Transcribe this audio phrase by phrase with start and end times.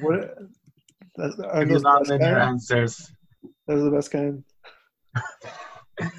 [0.00, 0.38] What?
[1.16, 2.50] That's, are Give you those the best non-linear kind?
[2.50, 3.12] answers.
[3.66, 4.44] Those are the best kind.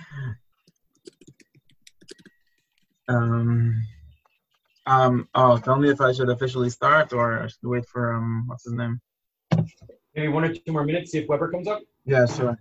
[3.10, 3.82] Um,
[4.86, 8.44] um, oh, tell me if I should officially start or I should wait for um,
[8.48, 9.00] what's his name?
[10.14, 11.84] Maybe one or two more minutes, see if Weber comes up.
[12.04, 12.60] Yeah, sure.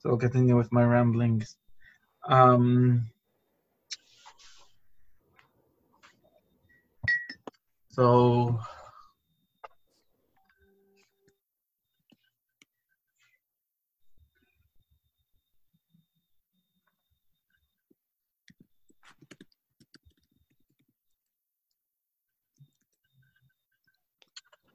[0.00, 1.56] So I'll continue with my ramblings.
[2.28, 3.08] Um,
[7.94, 8.58] so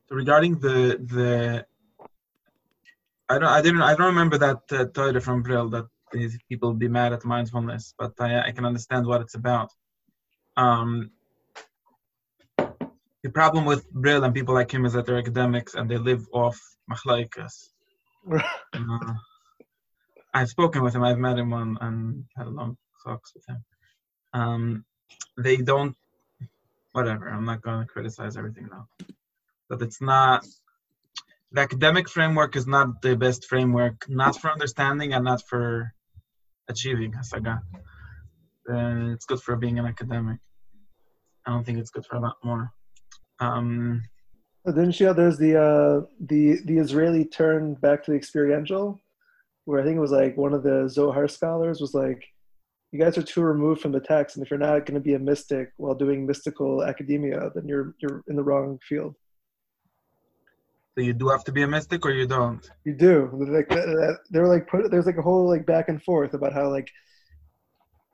[0.10, 1.66] regarding the the
[3.28, 6.88] I don't I didn't I don't remember that uh, from Brill that these people be
[6.88, 9.70] mad at mindfulness, but I I can understand what it's about.
[10.58, 11.12] Um,
[13.24, 16.26] the problem with Brill and people like him is that they're academics and they live
[16.34, 16.60] off
[16.92, 17.70] machlaikas.
[18.74, 19.14] Uh,
[20.34, 21.04] I've spoken with him.
[21.04, 23.64] I've met him on and had a long talks with him.
[24.34, 24.86] Um,
[25.38, 25.96] they don't.
[26.92, 27.30] Whatever.
[27.30, 28.88] I'm not going to criticize everything now.
[29.70, 30.46] But it's not.
[31.52, 35.94] The academic framework is not the best framework, not for understanding and not for
[36.68, 37.60] achieving hasaga.
[38.70, 40.40] Uh, it's good for being an academic.
[41.46, 42.72] I don't think it's good for a lot more.
[43.40, 44.04] Um,
[44.66, 45.14] Didn't you?
[45.14, 49.02] There's the uh, the the Israeli turn back to the experiential,
[49.66, 52.24] where I think it was like one of the Zohar scholars was like,
[52.92, 55.14] "You guys are too removed from the text, and if you're not going to be
[55.14, 59.16] a mystic while doing mystical academia, then you're you're in the wrong field."
[61.00, 62.70] so you do have to be a mystic or you don't.
[62.84, 63.30] You do.
[63.34, 64.92] Like they were like put.
[64.92, 66.90] There's like a whole like back and forth about how like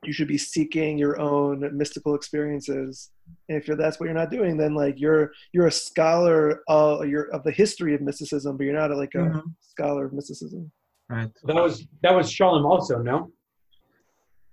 [0.08, 3.12] you should be seeking your own mystical experiences.
[3.50, 7.08] And if you're that's what you're not doing, then like you're you're a scholar of
[7.08, 9.44] you're of the history of mysticism, but you're not like a Mhm.
[9.62, 10.72] scholar of mysticism
[11.10, 11.32] Right.
[11.44, 13.32] That was that was Scholem also, no?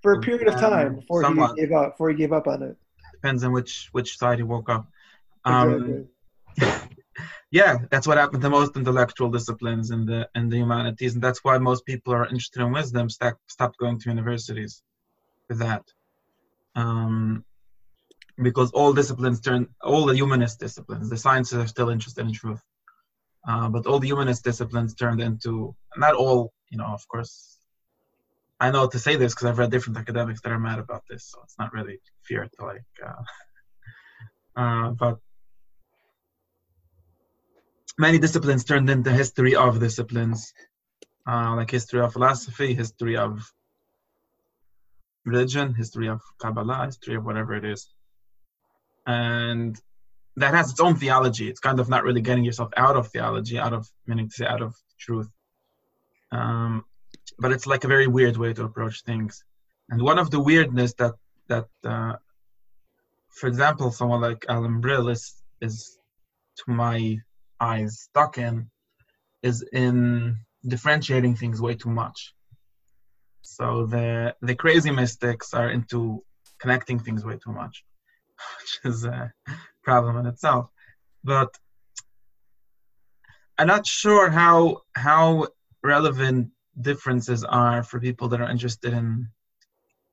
[0.03, 1.55] for a period of Um, time before somewhat.
[1.55, 1.93] he gave up.
[1.93, 2.77] Before he gave up on it.
[3.13, 4.85] Depends on which which side you woke up.
[5.45, 6.09] Um,
[6.59, 6.89] Exactly.
[7.51, 11.45] yeah, that's what happened to most intellectual disciplines in the in the humanities, and that's
[11.45, 14.83] why most people are interested in wisdom stop stop going to universities
[15.55, 15.85] that.
[16.75, 17.45] Um,
[18.43, 22.63] because all disciplines turn all the humanist disciplines, the sciences are still interested in truth,
[23.47, 27.59] uh, but all the humanist disciplines turned into not all, you know, of course.
[28.61, 31.29] I know to say this because I've read different academics that are mad about this,
[31.31, 32.85] so it's not really fair to like.
[33.05, 33.23] Uh,
[34.61, 35.19] uh, but
[37.99, 40.53] many disciplines turned into history of disciplines,
[41.29, 43.53] uh, like history of philosophy, history of
[45.25, 47.89] religion, history of Kabbalah, history of whatever it is.
[49.07, 49.79] And
[50.37, 51.49] that has its own theology.
[51.49, 54.47] It's kind of not really getting yourself out of theology, out of meaning to say
[54.47, 55.29] out of truth.
[56.31, 56.85] Um,
[57.39, 59.45] but it's like a very weird way to approach things.
[59.91, 61.15] And one of the weirdness that
[61.49, 62.15] that, uh,
[63.29, 65.99] for example, someone like Alan Brill is is
[66.57, 67.19] to my
[67.61, 68.71] eyes stuck in
[69.43, 72.35] is in differentiating things way too much.
[73.43, 76.23] So the the crazy mystics are into
[76.59, 77.85] connecting things way too much,
[78.59, 79.33] which is a
[79.83, 80.69] problem in itself.
[81.25, 81.51] But
[83.59, 85.49] I'm not sure how how
[85.83, 89.29] relevant differences are for people that are interested in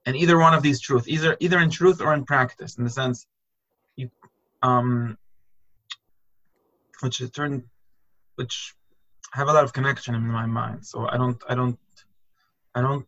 [0.06, 2.90] in either one of these truths, either either in truth or in practice, in the
[2.90, 3.26] sense
[3.96, 4.10] you
[4.62, 5.18] um
[7.02, 7.64] which turn
[8.36, 8.74] which
[9.32, 10.86] have a lot of connection in my mind.
[10.86, 11.80] So I don't I don't
[12.76, 13.06] I don't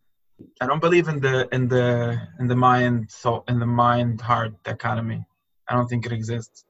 [0.62, 4.54] I don't believe in the in the in the mind so in the mind heart
[4.64, 5.26] dichotomy.
[5.70, 6.66] I don't think it exists.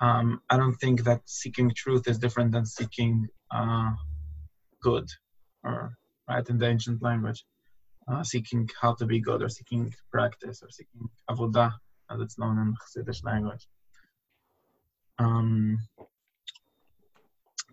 [0.00, 3.92] Um, I don't think that seeking truth is different than seeking uh,
[4.82, 5.08] good,
[5.64, 5.96] or
[6.28, 7.44] right in the ancient language,
[8.08, 11.72] uh, seeking how to be good, or seeking practice, or seeking avodah,
[12.10, 13.66] as it's known in Hasidic language.
[15.18, 15.78] Um,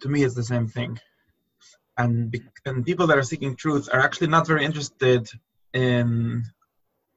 [0.02, 0.98] to me, it's the same thing.
[1.98, 2.36] And,
[2.66, 5.30] and people that are seeking truth are actually not very interested
[5.74, 6.44] in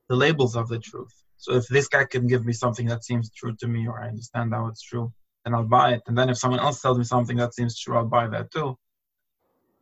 [0.09, 1.13] the labels of the truth.
[1.39, 4.09] So if this guy can give me something that seems true to me, or I
[4.09, 5.13] understand how it's true,
[5.45, 6.03] then I'll buy it.
[6.07, 8.77] And then if someone else tells me something that seems true, I'll buy that too.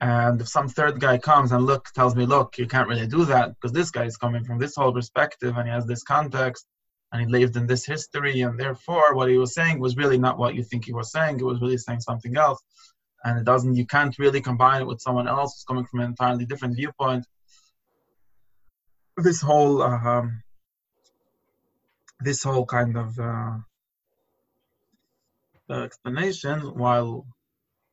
[0.00, 3.24] And if some third guy comes and look tells me, look, you can't really do
[3.26, 6.66] that because this guy is coming from this whole perspective and he has this context
[7.12, 10.36] and he lived in this history, and therefore what he was saying was really not
[10.36, 11.38] what you think he was saying.
[11.38, 12.60] It was really saying something else.
[13.24, 16.06] And it doesn't you can't really combine it with someone else who's coming from an
[16.06, 17.26] entirely different viewpoint.
[19.16, 20.42] This whole uh, um,
[22.20, 23.58] this whole kind of uh,
[25.70, 27.26] explanation, while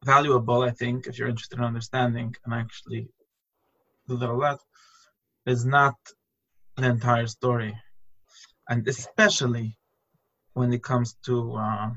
[0.03, 3.07] valuable, I think, if you're interested in understanding and actually
[4.07, 4.59] do that a lot,
[5.45, 5.95] is not
[6.77, 7.75] the entire story.
[8.67, 9.77] And especially
[10.53, 11.91] when it comes to uh,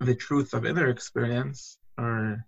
[0.00, 2.44] the truth of inner experience or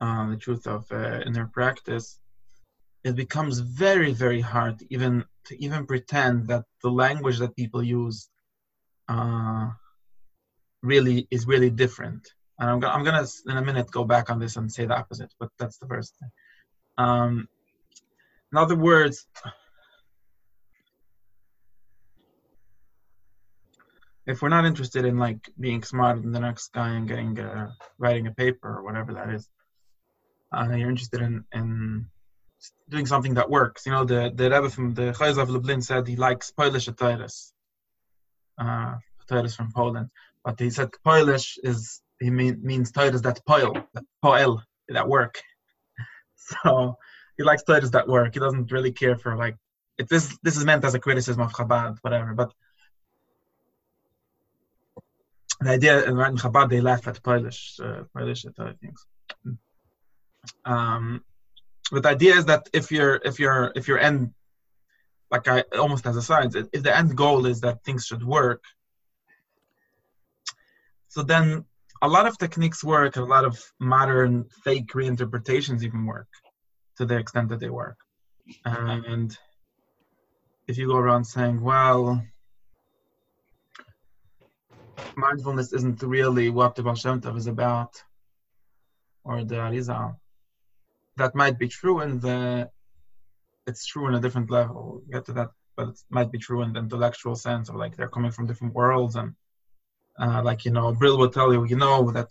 [0.00, 2.18] uh, the truth of uh, inner practice,
[3.04, 8.28] it becomes very, very hard even to even pretend that the language that people use
[9.08, 9.70] uh,
[10.82, 12.32] really is really different.
[12.58, 15.32] And I'm, I'm gonna in a minute go back on this and say the opposite,
[15.40, 16.30] but that's the first thing.
[16.98, 17.48] Um,
[18.52, 19.26] in other words,
[24.26, 27.72] if we're not interested in like being smarter than the next guy and getting uh,
[27.98, 29.48] writing a paper or whatever that is,
[30.56, 32.06] uh, you're interested in in
[32.88, 33.84] doing something that works.
[33.86, 37.52] You know, the the Rebbe from the Chayz of Lublin said he likes Polish Atayres.
[38.58, 40.08] Uh, Atayres from Poland,
[40.44, 45.40] but he said Polish is he mean, means Atayres that poil, that poel, that work.
[46.64, 46.96] So
[47.38, 48.34] he likes Atayres that work.
[48.34, 49.56] He doesn't really care for like
[49.96, 52.34] if this this is meant as a criticism of Chabad, whatever.
[52.34, 52.52] But
[55.62, 58.44] the idea in Chabad they laugh at Polish uh, Polish
[58.80, 59.06] things.
[60.64, 61.24] Um,
[61.90, 64.32] but the idea is that if you're if you're if your end
[65.30, 68.62] like I almost as a science, if the end goal is that things should work,
[71.08, 71.64] so then
[72.02, 76.28] a lot of techniques work, a lot of modern fake reinterpretations even work
[76.96, 77.98] to the extent that they work.
[78.64, 79.36] And
[80.66, 82.22] if you go around saying, well,
[85.16, 88.02] mindfulness isn't really what the Baal Tov is about,
[89.24, 90.16] or the Arizal,
[91.16, 92.68] that might be true in the
[93.66, 95.02] it's true in a different level.
[95.10, 98.08] Get to that but it might be true in the intellectual sense of like they're
[98.08, 99.32] coming from different worlds and
[100.20, 102.28] uh, like you know brill will tell you you know that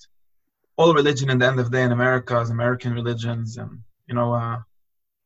[0.77, 4.13] all religion in the end of the day in america is american religions and you
[4.13, 4.57] know uh,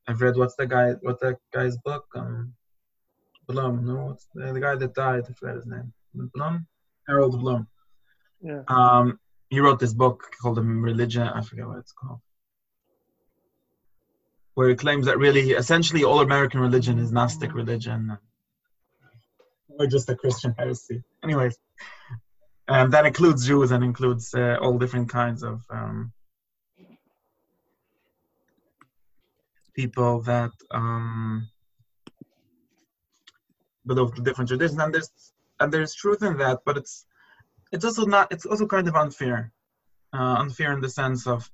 [0.08, 2.06] i've read what's the guy what's that guy's book?
[2.16, 2.54] Um
[3.48, 5.92] bloom no what's the, the guy that died i forgot his name.
[6.34, 6.66] Bloom
[7.07, 7.68] harold bloom
[8.42, 8.62] Yeah.
[8.68, 9.19] um
[9.50, 12.19] he wrote this book called the religion i forget what it's called
[14.56, 18.18] where he claims that really, essentially, all American religion is Gnostic religion,
[19.68, 21.04] or just a Christian heresy.
[21.24, 21.57] Anyways,
[22.69, 26.13] and that includes Jews and includes uh, all different kinds of um,
[29.75, 31.50] people that um,
[33.86, 35.12] belong to different traditions, and there's
[35.60, 37.06] and there's truth in that, but it's
[37.72, 38.31] it's also not.
[38.31, 39.52] It's also kind of unfair,
[40.13, 41.50] uh, unfair in the sense of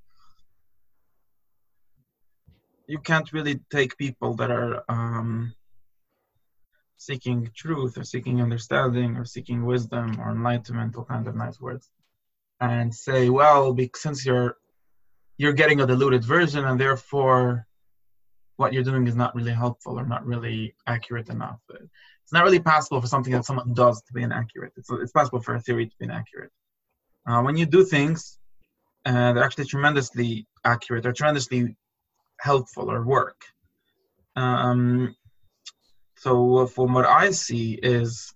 [2.88, 5.54] you can't really take people that are um,
[6.98, 11.90] seeking truth or seeking understanding or seeking wisdom or enlightenment, all kinds of nice words,
[12.60, 14.58] and say, well, since you're
[15.38, 17.66] you're getting a diluted version and therefore
[18.62, 21.60] what you're doing is not really helpful or not really accurate enough.
[21.70, 24.74] It's not really possible for something that someone does to be inaccurate.
[24.78, 26.52] It's, it's possible for a theory to be inaccurate.
[27.28, 28.40] Uh, when you do things,
[29.06, 31.04] uh, they're actually tremendously accurate.
[31.04, 31.76] They're tremendously
[32.40, 33.40] helpful or work.
[34.36, 35.16] Um,
[36.18, 38.34] so from what I see is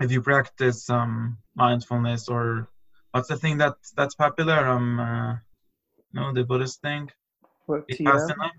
[0.00, 2.68] if you practice um, mindfulness or
[3.12, 5.34] what's the thing that that's popular um uh,
[6.12, 7.10] no the Buddhist thing
[7.66, 8.50] What, Vipassana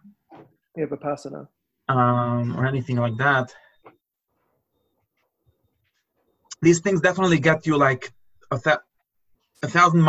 [0.78, 1.48] Yeah, Vipassana.
[1.90, 3.54] um, or anything like that.
[6.62, 8.12] These things definitely get you like
[8.52, 8.84] a, th-
[9.64, 10.04] a thousand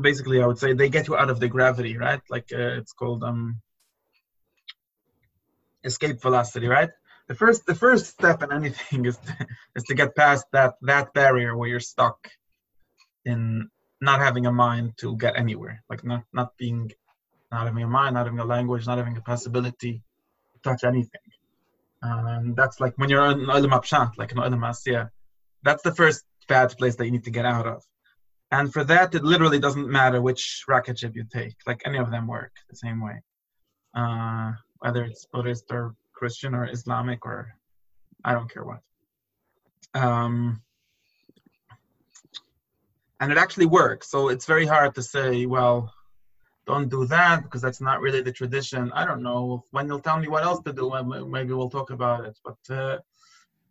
[0.00, 2.20] basically i would say they get you out of the gravity right?
[2.30, 3.60] Like uh, it's called um
[5.84, 6.90] escape velocity right?
[7.28, 9.46] The first the first step in anything is to,
[9.76, 12.18] is to get past that that barrier where you're stuck
[13.24, 13.68] in
[14.00, 16.92] not having a mind to get anywhere like not not being
[17.52, 20.02] not having a mind not having a language not having a possibility
[20.52, 21.20] to touch anything
[22.02, 25.10] and that's like when you're in Olam Apshat, like in Olam Asya,
[25.62, 27.82] that's the first bad place that you need to get out of
[28.50, 31.56] and for that, it literally doesn't matter which rocket ship you take.
[31.66, 33.22] Like any of them work the same way,
[33.94, 37.52] uh, whether it's Buddhist or Christian or Islamic or
[38.24, 38.80] I don't care what.
[39.94, 40.62] Um,
[43.18, 44.10] and it actually works.
[44.10, 45.92] So it's very hard to say, well,
[46.66, 48.90] don't do that because that's not really the tradition.
[48.92, 49.64] I don't know.
[49.70, 50.90] When you'll tell me what else to do,
[51.28, 52.38] maybe we'll talk about it.
[52.44, 52.98] But uh,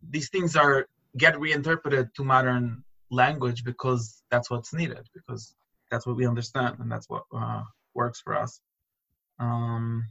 [0.10, 0.88] these things are
[1.18, 5.56] get reinterpreted to modern language because that's what's needed because
[5.92, 7.62] that's what we understand and that's what uh,
[7.94, 8.60] works for us
[9.40, 10.08] um,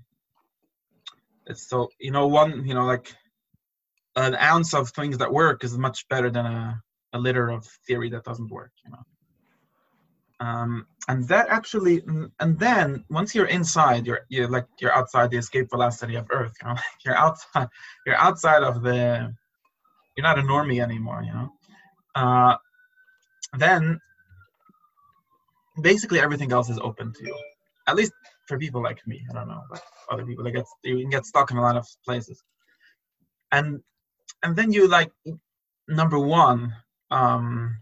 [1.47, 3.15] it's so you know one you know like
[4.17, 8.09] an ounce of things that work is much better than a, a liter of theory
[8.09, 9.03] that doesn't work you know
[10.41, 12.03] um, and that actually
[12.41, 16.53] and then once you're inside you're you're like you're outside the escape velocity of earth
[16.61, 16.75] you know
[17.05, 17.69] you're outside
[18.07, 19.33] you're outside of the
[20.17, 21.49] you're not a normie anymore you know.
[22.15, 22.57] Uh,
[23.59, 23.99] then
[25.83, 27.37] basically everything else is open to you
[27.89, 28.13] at least
[28.47, 31.27] for people like me i don't know but other people that get you can get
[31.27, 32.43] stuck in a lot of places.
[33.53, 33.81] And
[34.43, 35.13] and then you like
[35.89, 36.75] number one
[37.11, 37.77] um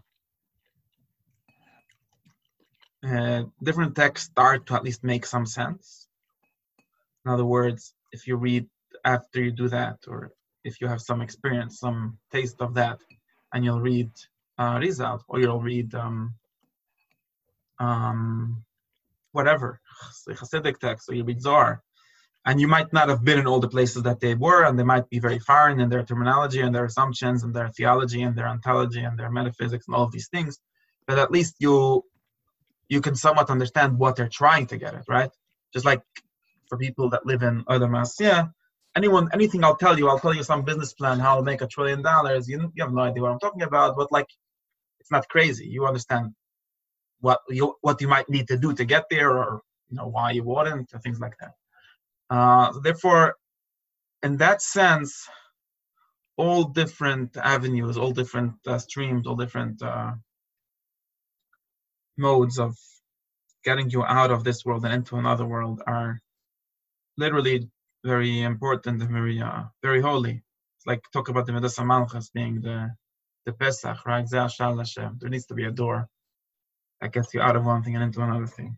[3.03, 6.07] uh, different texts start to at least make some sense
[7.25, 8.65] in other words if you read
[9.05, 10.31] after you do that or
[10.63, 12.99] if you have some experience some taste of that
[13.53, 14.09] and you'll read
[14.57, 16.33] uh, Rizal or you'll read um,
[17.79, 18.63] um,
[19.31, 19.79] whatever
[20.27, 21.81] Hasidic text or you read Zohar
[22.45, 24.83] and you might not have been in all the places that they were, and they
[24.83, 28.47] might be very foreign in their terminology and their assumptions and their theology and their
[28.47, 30.59] ontology and their metaphysics and all of these things.
[31.07, 32.03] But at least you
[32.93, 35.31] you can somewhat understand what they're trying to get at, right?
[35.73, 36.01] Just like
[36.69, 38.51] for people that live in other Masya,
[38.95, 41.67] anyone anything I'll tell you, I'll tell you some business plan, how I'll make a
[41.67, 42.47] trillion dollars.
[42.47, 44.27] You, you have no idea what I'm talking about, but like
[44.99, 45.65] it's not crazy.
[45.65, 46.33] You understand
[47.19, 50.31] what you what you might need to do to get there or you know why
[50.31, 51.53] you wouldn't or things like that.
[52.29, 53.35] Uh, therefore,
[54.21, 55.27] in that sense,
[56.37, 60.13] all different avenues, all different uh, streams, all different uh,
[62.17, 62.75] modes of
[63.63, 66.19] getting you out of this world and into another world are
[67.17, 67.69] literally
[68.03, 70.43] very important and very uh, very holy.
[70.77, 72.95] It's like talk about the Midas Malchus being the
[73.45, 74.25] the Pesach, right?
[74.29, 76.07] There needs to be a door
[77.01, 78.77] that gets you out of one thing and into another thing.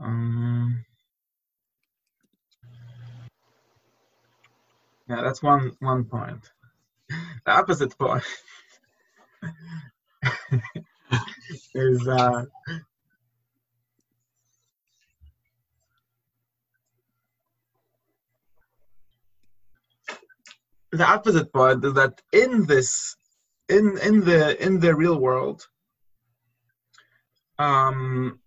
[0.00, 0.84] Um,
[5.08, 6.50] yeah, that's one one point.
[7.46, 8.24] The opposite point
[11.74, 12.44] is uh,
[20.92, 23.16] the opposite point is that in this
[23.68, 25.66] in in the in the real world
[27.58, 28.38] um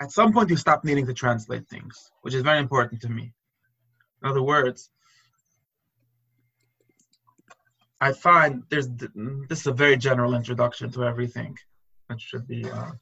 [0.00, 3.32] at some point you stop needing to translate things, which is very important to me.
[4.22, 4.90] In other words,
[8.00, 8.88] I find there's
[9.48, 11.56] this is a very general introduction to everything
[12.08, 12.92] that should be uh,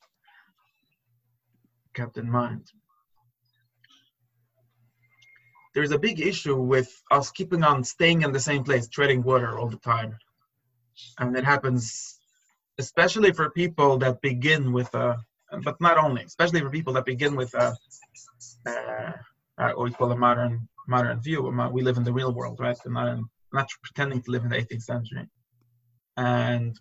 [1.94, 2.70] kept in mind.
[5.74, 9.58] There's a big issue with us keeping on staying in the same place, treading water
[9.58, 10.18] all the time,
[11.18, 12.18] and it happens
[12.78, 15.16] especially for people that begin with a
[15.64, 17.76] but not only, especially for people that begin with a,
[18.66, 19.12] uh,
[19.74, 21.42] what we call a modern modern view.
[21.70, 22.76] We live in the real world, right?
[22.84, 25.26] We're not, in, not pretending to live in the 18th century.
[26.16, 26.78] And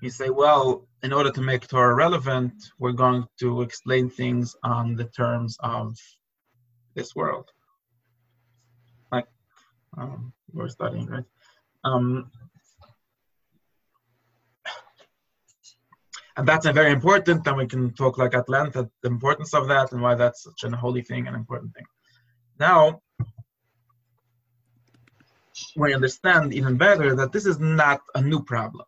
[0.00, 4.94] you say, well, in order to make Torah relevant, we're going to explain things on
[4.94, 5.96] the terms of
[6.94, 7.48] this world,
[9.12, 9.26] like
[9.96, 11.24] um, we're studying, right?
[11.84, 12.30] Um,
[16.38, 19.52] and that's a very important and we can talk like at length at the importance
[19.54, 21.84] of that and why that's such a holy thing and important thing
[22.58, 23.00] now
[25.76, 28.86] we understand even better that this is not a new problem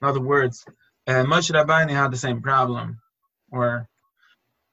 [0.00, 0.64] in other words
[1.06, 2.98] uh, Moshe Rabbeinu had the same problem
[3.50, 3.88] or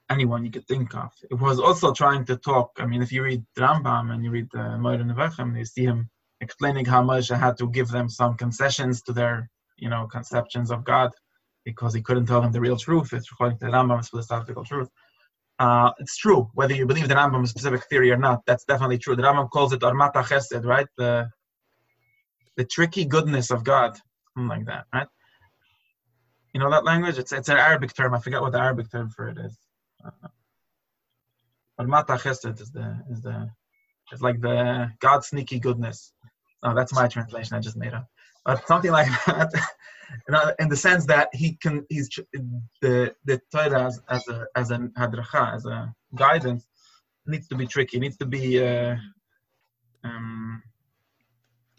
[0.10, 3.24] anyone you could think of it was also trying to talk I mean if you
[3.24, 6.10] read Rambam and you read the uh, Moreh Nevuchim you see him
[6.42, 10.84] explaining how Moshe had to give them some concessions to their you know conceptions of
[10.84, 11.12] God
[11.66, 13.14] because he couldn't tell them the real truth.
[13.14, 14.90] It's according to the Rambam's philosophical truth.
[15.60, 19.16] Uh, it's true, whether you believe the Rambam's specific theory or not, that's definitely true.
[19.16, 20.88] The Rambam calls it Armata Chesed, right?
[20.98, 21.30] The,
[22.60, 23.98] the tricky goodness of God,
[24.34, 25.08] something like that, right?
[26.54, 27.18] You know that language?
[27.18, 28.14] It's, it's an Arabic term.
[28.14, 29.58] I forget what the Arabic term for it is.
[30.04, 30.28] Uh,
[31.80, 33.50] Armata Chesed is the, is the,
[34.12, 36.12] it's like the God sneaky goodness.
[36.62, 38.06] Oh, that's my translation I just made up.
[38.44, 39.54] But something like that
[40.28, 42.10] you know, in the sense that he can he's
[42.82, 46.66] the the Torah as, as a as an hadracha as a guidance
[47.26, 48.96] needs to be tricky needs to be uh,
[50.04, 50.64] um,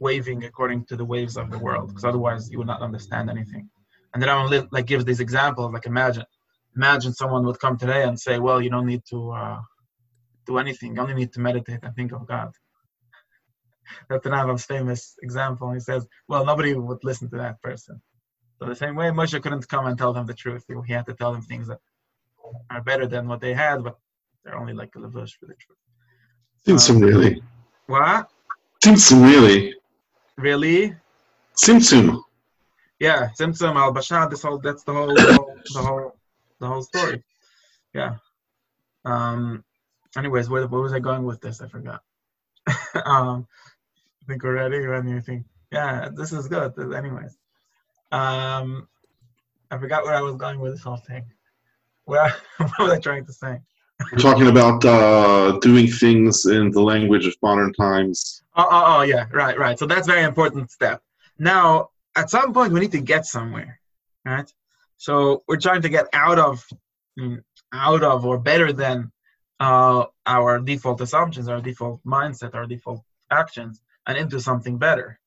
[0.00, 3.68] waving according to the waves of the world because otherwise you would not understand anything
[4.12, 6.24] and then I like gives these examples like imagine
[6.76, 9.60] imagine someone would come today and say well you don't need to uh,
[10.46, 12.50] do anything you only need to meditate and think of God
[14.08, 15.72] that's the Rambam's famous example.
[15.72, 18.00] He says, well, nobody would listen to that person.
[18.58, 20.64] So the same way Moshe couldn't come and tell them the truth.
[20.86, 21.78] He had to tell them things that
[22.70, 23.96] are better than what they had, but
[24.44, 25.78] They're only like a levush for the truth.
[26.66, 27.42] Tzimtzum, really.
[27.86, 28.30] What?
[28.82, 29.74] Tzimtzum, really.
[30.36, 30.94] Really?
[31.56, 32.22] Tzimtzum.
[32.98, 34.30] Yeah, Tzimtzum al Bashad.
[34.30, 36.16] This whole that's the whole, the whole the whole
[36.58, 37.22] the whole story.
[37.94, 38.16] Yeah.
[39.04, 39.64] Um.
[40.16, 41.60] Anyways, where, where was I going with this?
[41.60, 42.02] I forgot.
[43.04, 43.46] um.
[44.22, 44.86] I think we're ready.
[44.86, 46.78] When you think, yeah, this is good.
[46.78, 47.36] Anyways.
[48.12, 48.88] Um.
[49.70, 51.24] I forgot where I was going with this whole thing.
[52.04, 53.60] Where what was I trying to say?
[54.12, 58.42] We're talking about uh, doing things in the language of modern times.
[58.56, 59.78] Oh, oh, oh, yeah, right, right.
[59.78, 61.02] So that's very important step.
[61.38, 63.80] Now, at some point, we need to get somewhere,
[64.24, 64.52] right?
[64.96, 66.66] So we're trying to get out of,
[67.18, 67.42] mm,
[67.72, 69.12] out of, or better than
[69.60, 75.20] uh, our default assumptions, our default mindset, our default actions, and into something better.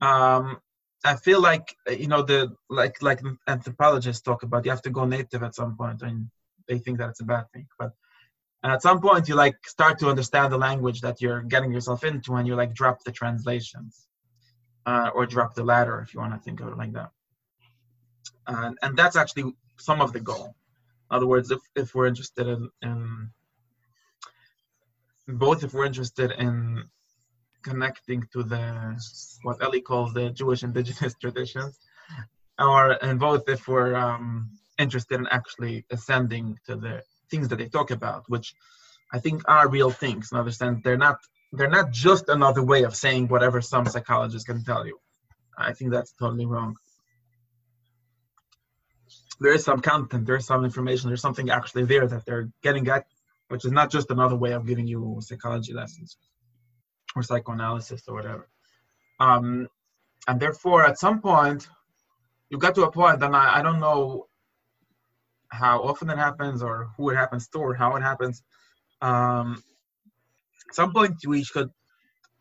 [0.00, 0.58] Um,
[1.04, 5.04] I feel like you know the like like anthropologists talk about you have to go
[5.04, 6.30] native at some point, and
[6.68, 7.66] they think that it's a bad thing.
[7.78, 7.92] But
[8.62, 12.34] at some point, you like start to understand the language that you're getting yourself into,
[12.34, 14.06] and you like drop the translations,
[14.86, 17.10] uh, or drop the ladder if you want to think of it like that.
[18.46, 20.54] And and that's actually some of the goal.
[21.10, 23.30] In other words, if if we're interested in, in
[25.28, 26.84] both if we're interested in
[27.62, 28.98] connecting to the
[29.42, 31.78] what Eli calls the Jewish indigenous traditions,
[32.58, 37.68] or and both if we're um, interested in actually ascending to the things that they
[37.68, 38.54] talk about, which
[39.12, 40.30] I think are real things.
[40.32, 41.18] In other sense, they're not
[41.52, 44.98] they're not just another way of saying whatever some psychologists can tell you.
[45.56, 46.76] I think that's totally wrong.
[49.40, 52.88] There is some content, there is some information, there's something actually there that they're getting
[52.88, 53.04] at,
[53.48, 56.16] which is not just another way of giving you psychology lessons
[57.14, 58.48] or psychoanalysis or whatever.
[59.20, 59.68] Um,
[60.26, 61.68] and therefore, at some point,
[62.50, 64.26] you got to a point, and I, I don't know
[65.54, 68.42] how often it happens or who it happens to or how it happens.
[69.00, 69.62] Um,
[70.68, 71.70] at some point, we could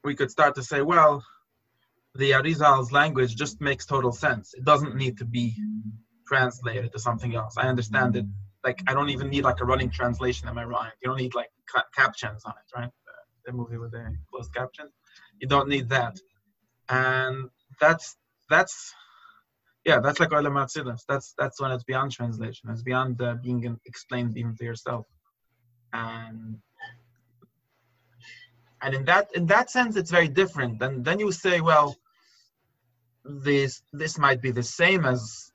[0.03, 1.23] we could start to say, well,
[2.15, 4.53] the Arizal's language just makes total sense.
[4.53, 5.55] It doesn't need to be
[6.27, 7.55] translated to something else.
[7.57, 8.25] I understand it.
[8.63, 10.93] Like I don't even need like a running translation in my mind.
[11.01, 12.91] You don't need like ca- captions on it, right?
[13.05, 14.91] The, the movie with the closed captions.
[15.39, 16.15] You don't need that,
[16.89, 17.49] and
[17.81, 18.15] that's
[18.49, 18.93] that's
[19.85, 21.01] yeah, that's like Olam Atzilus.
[21.07, 22.69] That's that's when it's beyond translation.
[22.69, 25.05] It's beyond uh, being explained even to yourself,
[25.91, 26.57] and
[28.81, 30.81] and in that in that sense, it's very different.
[30.81, 31.97] And then you say, well,
[33.25, 35.51] this this might be the same as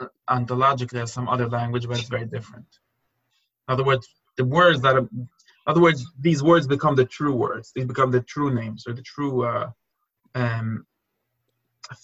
[0.00, 2.66] uh, ontologically as some other language, but it's very different.
[3.68, 5.28] In other words, the words that are, in
[5.66, 7.72] other words, these words become the true words.
[7.76, 9.70] These become the true names or the true uh,
[10.34, 10.86] um,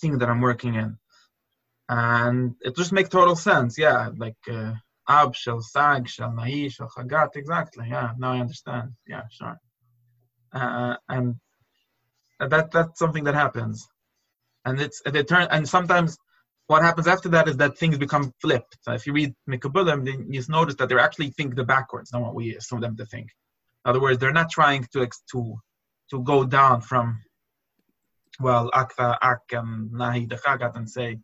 [0.00, 0.98] thing that I'm working in
[1.88, 3.78] and it just makes total sense.
[3.78, 4.72] Yeah, like uh,
[5.08, 7.36] ab shel sag shel nahi shel chagat.
[7.36, 7.86] Exactly.
[7.88, 8.12] Yeah.
[8.18, 8.92] Now I understand.
[9.06, 9.58] Yeah, sure.
[10.52, 11.34] Uh, and
[12.40, 13.86] that that's something that happens,
[14.64, 16.16] and it's it turn and sometimes
[16.66, 18.78] what happens after that is that things become flipped.
[18.80, 22.22] So if you read Mekubalim, then you notice that they're actually think the backwards not
[22.22, 23.28] what we assume them to think.
[23.84, 25.56] In other words, they're not trying to to
[26.10, 27.20] to go down from
[28.40, 31.18] well akva ak and nahi dechagat and say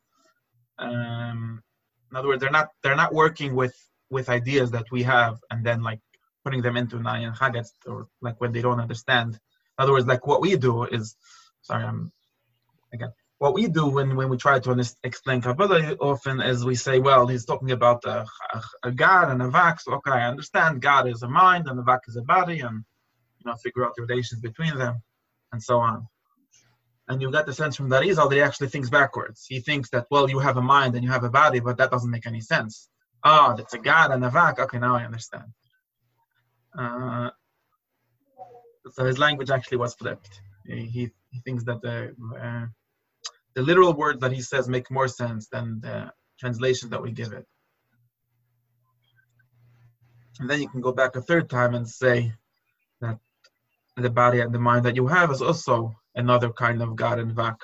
[0.81, 1.63] um,
[2.11, 3.77] in other words, they're not they're not working with
[4.11, 6.01] with ideas that we have and then like
[6.45, 9.35] putting them into Nayan Haggett or like when they don't understand.
[9.35, 11.17] In other words, like what we do is,
[11.63, 12.13] sorry, I'm
[12.93, 13.13] again.
[13.39, 17.27] What we do when, when we try to explain Kabbalah often is we say, well,
[17.27, 19.81] he's talking about a, a, a Gar and a Vak.
[19.81, 22.85] So, okay, I understand Gar is a mind and the Vak is a body, and
[23.39, 25.03] you know, figure out the relations between them,
[25.53, 26.07] and so on
[27.11, 29.45] and you get the sense from that Arizal that he actually thinks backwards.
[29.49, 31.91] He thinks that, well, you have a mind and you have a body, but that
[31.91, 32.89] doesn't make any sense.
[33.25, 34.61] Oh, that's a Gar and a Vak.
[34.61, 35.49] Okay, now I understand.
[36.79, 37.31] Uh,
[38.93, 40.41] so his language actually was flipped.
[40.65, 42.67] He, he thinks that the, uh,
[43.57, 47.33] the literal words that he says make more sense than the translations that we give
[47.33, 47.45] it.
[50.39, 52.33] And then you can go back a third time and say
[53.01, 53.19] that
[53.97, 57.35] the body and the mind that you have is also another kind of Gar and
[57.35, 57.57] Vak.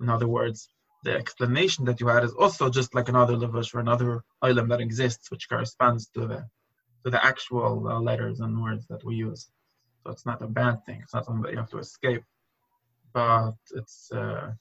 [0.00, 0.68] In other words,
[1.04, 4.80] the explanation that you had is also just like another levush or another item that
[4.80, 6.46] exists, which corresponds to the
[7.04, 9.48] to the actual uh, letters and words that we use.
[10.02, 11.00] So it's not a bad thing.
[11.02, 12.24] It's not something that you have to escape,
[13.12, 14.52] but it's uh,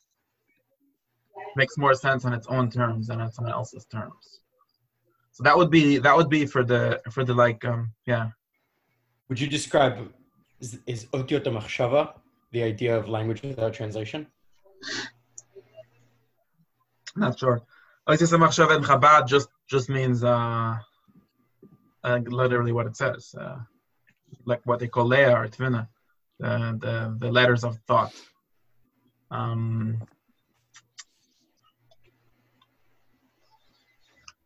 [1.56, 4.42] makes more sense on its own terms than on someone else's terms.
[5.32, 8.30] So that would be that would be for the for the like um yeah.
[9.30, 10.12] Would you describe
[10.60, 12.14] is, is otiot machshava
[12.52, 14.28] the idea of language without translation?
[17.16, 17.62] Not sure.
[18.08, 20.78] Chabad just just means uh,
[22.04, 23.60] uh, literally what it says, uh,
[24.46, 25.88] like what they call leah or tvina,
[26.40, 28.14] the, the the letters of thought.
[29.30, 30.02] Um,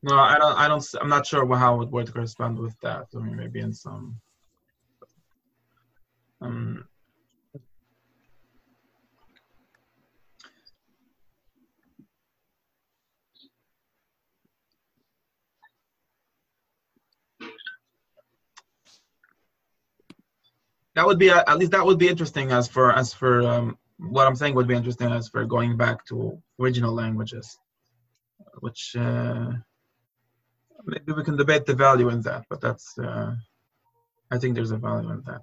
[0.02, 0.58] no, I don't.
[0.58, 0.84] I don't.
[1.00, 3.08] I'm not sure how it would correspond with that.
[3.16, 4.20] I mean, maybe in some.
[6.42, 6.88] Um,
[20.96, 24.28] that would be at least that would be interesting as for as for um, what
[24.28, 27.58] I'm saying would be interesting as for going back to original languages,
[28.60, 29.52] which uh,
[30.86, 33.36] maybe we can debate the value in that, but that's uh,
[34.32, 35.42] I think there's a value in that.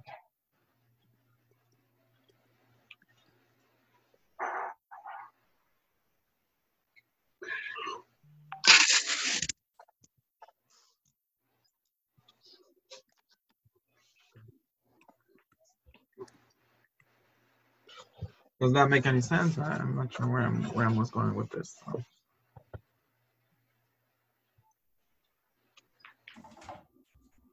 [18.61, 19.57] Does that make any sense?
[19.57, 21.77] I'm not sure where I'm where I was going with this.
[21.85, 22.03] so.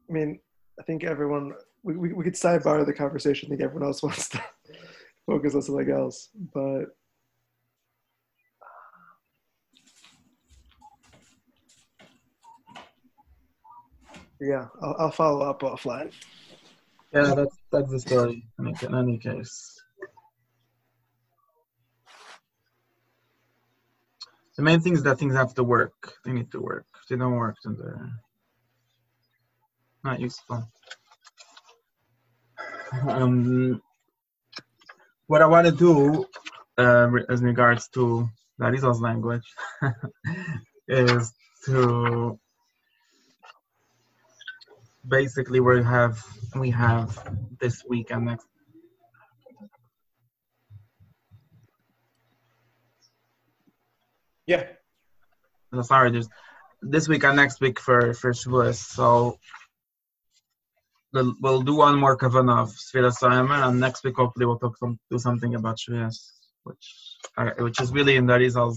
[0.09, 0.41] I mean,
[0.81, 3.49] I think everyone we, we, we could sidebar the conversation.
[3.49, 4.43] I think everyone else wants to
[5.27, 6.87] focus on something else, but
[14.41, 16.13] yeah, I'll, I'll follow up offline.
[17.13, 18.47] Yeah, that's that's the story.
[18.59, 19.76] In any case,
[24.57, 26.15] the main thing is that things have to work.
[26.25, 26.87] They need to work.
[27.03, 28.11] If they don't work, then they're
[30.03, 30.69] not useful.
[33.09, 33.83] Um,
[35.27, 36.27] what I want to do,
[36.79, 38.29] uh, as regards to
[38.61, 39.45] Larizal's language,
[40.89, 41.33] is
[41.67, 42.39] to
[45.07, 47.19] basically we have we have
[47.61, 48.47] this week and next
[54.47, 54.65] Yeah.
[55.73, 56.31] no, sorry just
[56.83, 58.77] this week and next week for for Shavuos.
[58.77, 59.39] So
[61.13, 64.77] we'll, we'll do one more kavanah of Sfira Simon and next week hopefully we'll talk
[64.77, 66.31] some do something about Shavuos,
[66.65, 68.77] which uh, which is really in the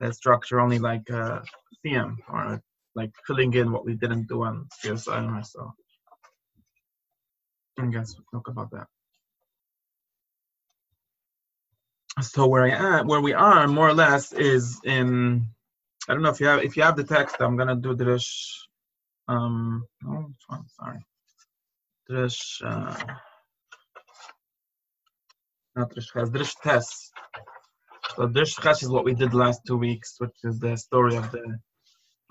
[0.00, 1.42] the structure only like a
[1.82, 2.62] theme or
[2.94, 5.44] like filling in what we didn't do on Sfira Simon.
[5.44, 5.72] So
[7.78, 8.86] I guess we'll talk about that.
[12.20, 15.46] So where I am, where we are more or less is in
[16.08, 17.36] I don't know if you have if you have the text.
[17.40, 18.66] I'm gonna do Drish.
[19.28, 20.64] Um, oh, which one?
[20.68, 20.98] Sorry,
[22.10, 22.62] Drish.
[22.64, 22.96] Uh,
[25.76, 26.30] not Drish Ches.
[26.30, 27.10] Drish Tes.
[28.16, 31.30] So Drish Ches is what we did last two weeks, which is the story of
[31.30, 31.58] the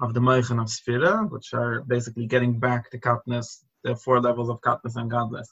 [0.01, 4.49] of the Meichen of Sphira, which are basically getting back to Katnus, the four levels
[4.49, 5.47] of Katnus and Gadlus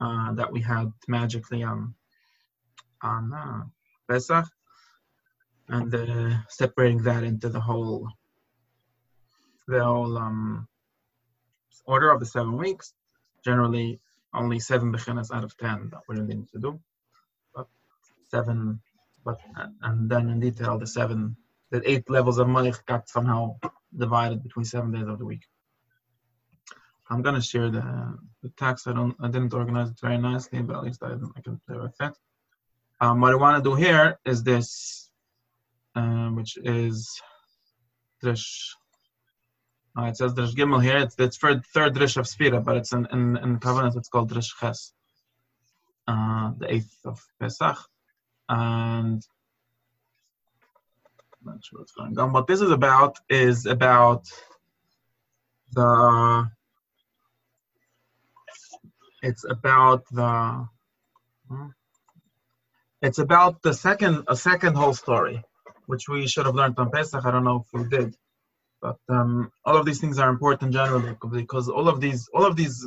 [0.00, 1.94] uh, that we had magically on
[3.02, 3.62] on uh,
[4.08, 4.46] Pesach
[5.68, 8.08] and uh, separating that into the whole
[9.68, 10.66] the whole um,
[11.86, 12.92] order of the seven weeks.
[13.44, 14.00] Generally,
[14.34, 16.80] only seven beginners out of ten that we really need to do,
[17.54, 17.66] but
[18.28, 18.80] seven.
[19.24, 19.38] But
[19.82, 21.36] and then in detail, the seven,
[21.70, 23.56] the eight levels of Malach got somehow
[23.96, 25.44] divided between seven days of the week.
[27.10, 28.88] I'm gonna share the the text.
[28.88, 31.76] I don't, I didn't organize it very nicely, but at least I, I can play
[31.76, 32.14] with it.
[33.00, 35.10] Um, what I want to do here is this
[35.96, 37.20] uh, which is
[38.22, 38.74] Drish.
[39.98, 40.98] Uh, it says Drish Gimel here.
[40.98, 43.96] It's it's for third Drish of Sfira, but it's in in, in Kavanos.
[43.96, 44.92] It's called Drish Ches,
[46.06, 47.78] uh, the eighth of Pesach,
[48.48, 49.22] and
[51.32, 52.32] I'm not sure what's going on.
[52.32, 54.28] What this is about is about
[55.72, 56.50] the.
[59.22, 60.68] It's about the.
[61.48, 61.66] hmm?
[63.02, 65.42] It's about the second a second whole story
[65.86, 67.24] which we should have learned on Pesach.
[67.24, 68.14] I don't know if we did,
[68.80, 72.54] but um, all of these things are important generally because all of these, all of
[72.56, 72.86] these,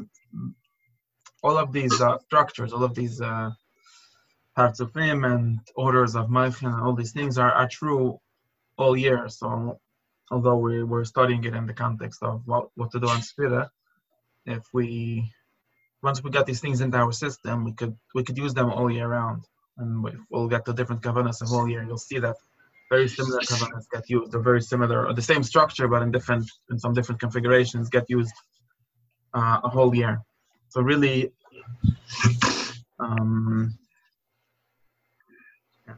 [1.44, 3.50] all of these uh, structures, all of these uh,
[4.56, 8.20] parts of him and orders of Malchin, and all these things are, are true
[8.78, 9.28] all year.
[9.28, 9.80] So,
[10.32, 13.70] although we were studying it in the context of what, what to do on Sfira,
[14.46, 15.30] if we
[16.02, 18.90] once we got these things into our system, we could we could use them all
[18.90, 19.44] year round,
[19.78, 21.84] and we, we'll get to different kavanas the whole year.
[21.84, 22.36] You'll see that
[22.90, 26.50] very similar kavanas get used, or very similar, or the same structure, but in different,
[26.70, 28.34] in some different configurations, get used
[29.34, 30.22] uh, a whole year.
[30.70, 31.32] So really,
[33.00, 33.78] um,
[35.88, 35.96] yeah.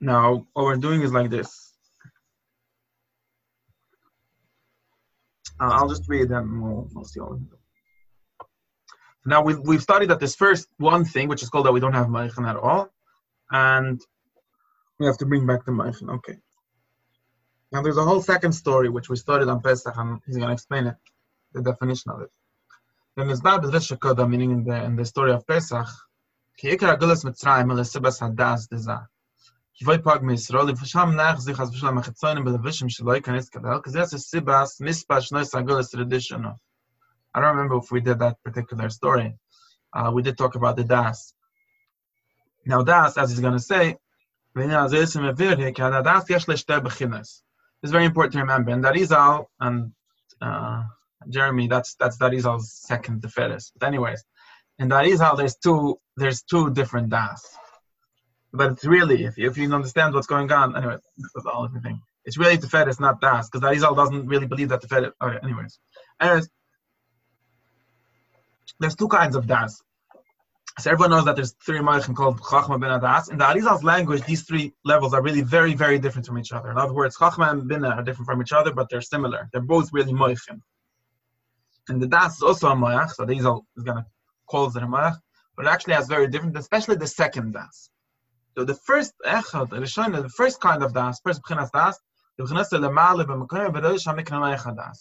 [0.00, 1.72] now what we're doing is like this.
[5.60, 6.62] Uh, I'll just read them.
[6.62, 7.59] We'll, we'll see all of them.
[9.24, 11.92] Now we've, we've studied that this first one thing, which is called that we don't
[11.92, 12.90] have Meichen at all,
[13.50, 14.00] and
[14.98, 16.08] we have to bring back the Meichen.
[16.10, 16.38] Okay.
[17.72, 20.52] Now there's a whole second story which we studied on Pesach, and he's going to
[20.52, 20.96] explain it,
[21.52, 22.30] the definition of it.
[23.16, 25.86] Then there's that B'drish Koda, meaning in the in the story of Pesach,
[26.56, 29.06] Ki Ikar Agulas Mitzrayim ele Sibas Hadas Deza.
[29.74, 30.52] Ki Voi Pag Because
[33.92, 34.14] that's
[34.80, 36.54] Mispash Nois Agulas tradition.
[37.34, 39.36] I don't remember if we did that particular story.
[39.92, 41.34] Uh, we did talk about the Das.
[42.66, 43.96] Now Das, as he's going to say,
[47.82, 48.70] it's very important to remember.
[48.72, 49.92] And Darizal and
[50.42, 50.82] uh,
[51.28, 53.70] Jeremy, that's that's that is Darizal's second Teferis.
[53.78, 54.24] But anyways,
[54.78, 57.56] in Darizal there's two there's two different Das.
[58.52, 60.96] But it's really, if you, if you understand what's going on, anyway,
[61.34, 62.02] that's all everything.
[62.24, 65.12] It's really Teferis, not Das, because Darizal doesn't really believe that Teferis.
[65.22, 65.78] Okay, anyways.
[66.20, 66.48] Anyways,
[68.80, 69.82] there's two kinds of das.
[70.78, 73.28] So everyone knows that there's three moichin called Chachma Ben Das.
[73.28, 76.70] In the Arizal's language, these three levels are really very, very different from each other.
[76.70, 79.50] In other words, Chachma and Bina are different from each other, but they're similar.
[79.52, 80.62] They're both really moichin.
[81.88, 84.06] And the Das is also a moach, so the Arizal is going to
[84.46, 85.16] call it a moach,
[85.56, 87.90] but it actually has very different, especially the second Das.
[88.56, 91.98] So the first echad, the Rishon, the first kind of Das, first B'chinas Das.
[92.38, 92.54] So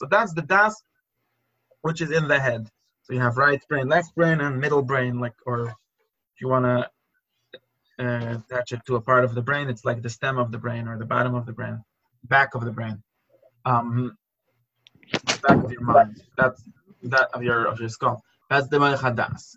[0.09, 0.83] that's the Das
[1.81, 2.69] which is in the head.
[3.09, 6.65] So you have right brain, left brain, and middle brain, like, or if you want
[6.65, 10.51] to uh, attach it to a part of the brain, it's like the stem of
[10.51, 11.83] the brain or the bottom of the brain,
[12.23, 13.01] back of the brain,
[13.65, 14.15] um,
[15.41, 16.21] back of your mind.
[16.37, 16.61] That's
[17.03, 18.23] that of your of your skull.
[18.47, 19.55] That's the Hadas.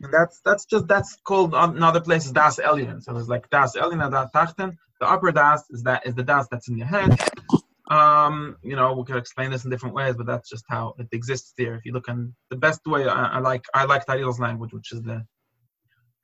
[0.00, 3.02] And that's that's just that's called in other places Das Elyon.
[3.02, 4.78] So it's like Das Elyon, Das Tachten.
[5.00, 7.20] The upper Das is that is the Das that's in your head.
[7.89, 11.07] Um, you know, we could explain this in different ways, but that's just how it
[11.11, 11.73] exists there.
[11.75, 14.91] If you look on the best way, I, I like I like Taril's language, which
[14.91, 15.25] is the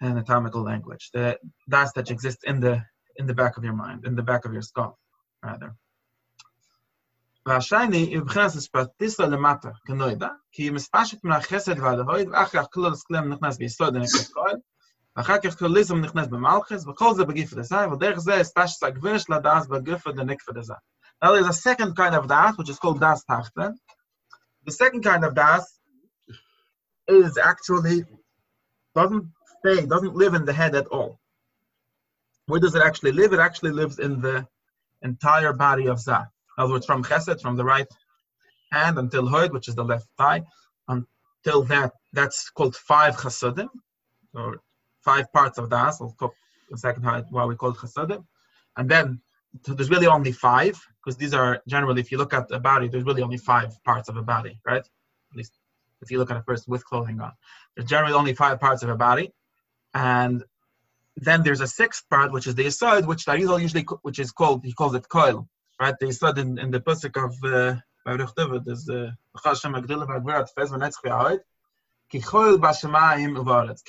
[0.01, 1.09] anatomical language.
[1.13, 2.83] The das that exists in the
[3.15, 4.99] in the back of your mind, in the back of your skull,
[5.43, 5.71] rather.
[7.47, 12.85] והשני, מבחינת הספרטיסה למטה, כנוידע, כי היא מספשת מן החסד ועד ההויד, ואחר כך כל
[12.91, 14.57] הסקלם נכנס ביסוד הנקראת כהן,
[15.15, 20.15] ואחר כך קוליזם נכנס במלכס, וכל זה בגיפת הזי, ודרך זה הספשת הגביש לדעת בגיפת
[20.15, 20.73] דנקפת הזי.
[21.22, 23.74] now there's a second kind of das, which is called das tachten.
[24.64, 25.78] The second kind of das
[27.08, 28.04] is actually
[28.94, 29.26] doesn't
[29.58, 31.20] stay, doesn't live in the head at all.
[32.46, 33.32] Where does it actually live?
[33.32, 34.46] It actually lives in the
[35.02, 36.22] entire body of Zah.
[36.22, 37.86] In other words, from Chesed, from the right
[38.72, 40.42] hand until Hoid, which is the left thigh,
[40.88, 43.68] until that, that's called five Chasadim,
[44.34, 44.60] or
[45.02, 46.00] five parts of Das.
[46.00, 46.34] I'll talk
[46.72, 48.24] a second how why we call it Chasadim.
[48.76, 49.20] And then
[49.64, 52.88] so there's really only five because these are generally if you look at a body
[52.88, 54.84] there's really only five parts of a body right?
[55.32, 55.52] At least
[56.02, 57.32] if you look at a person with clothing on.
[57.76, 59.32] There's generally only five parts of a body.
[59.92, 60.44] And
[61.16, 64.64] then there's a sixth part which is the aside which Darizal usually which is called
[64.64, 65.48] he calls it coil
[65.80, 65.94] right?
[65.98, 67.76] The aside in, in the pasuk of uh,
[68.64, 69.12] there's the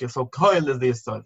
[0.08, 1.22] so coil is the asad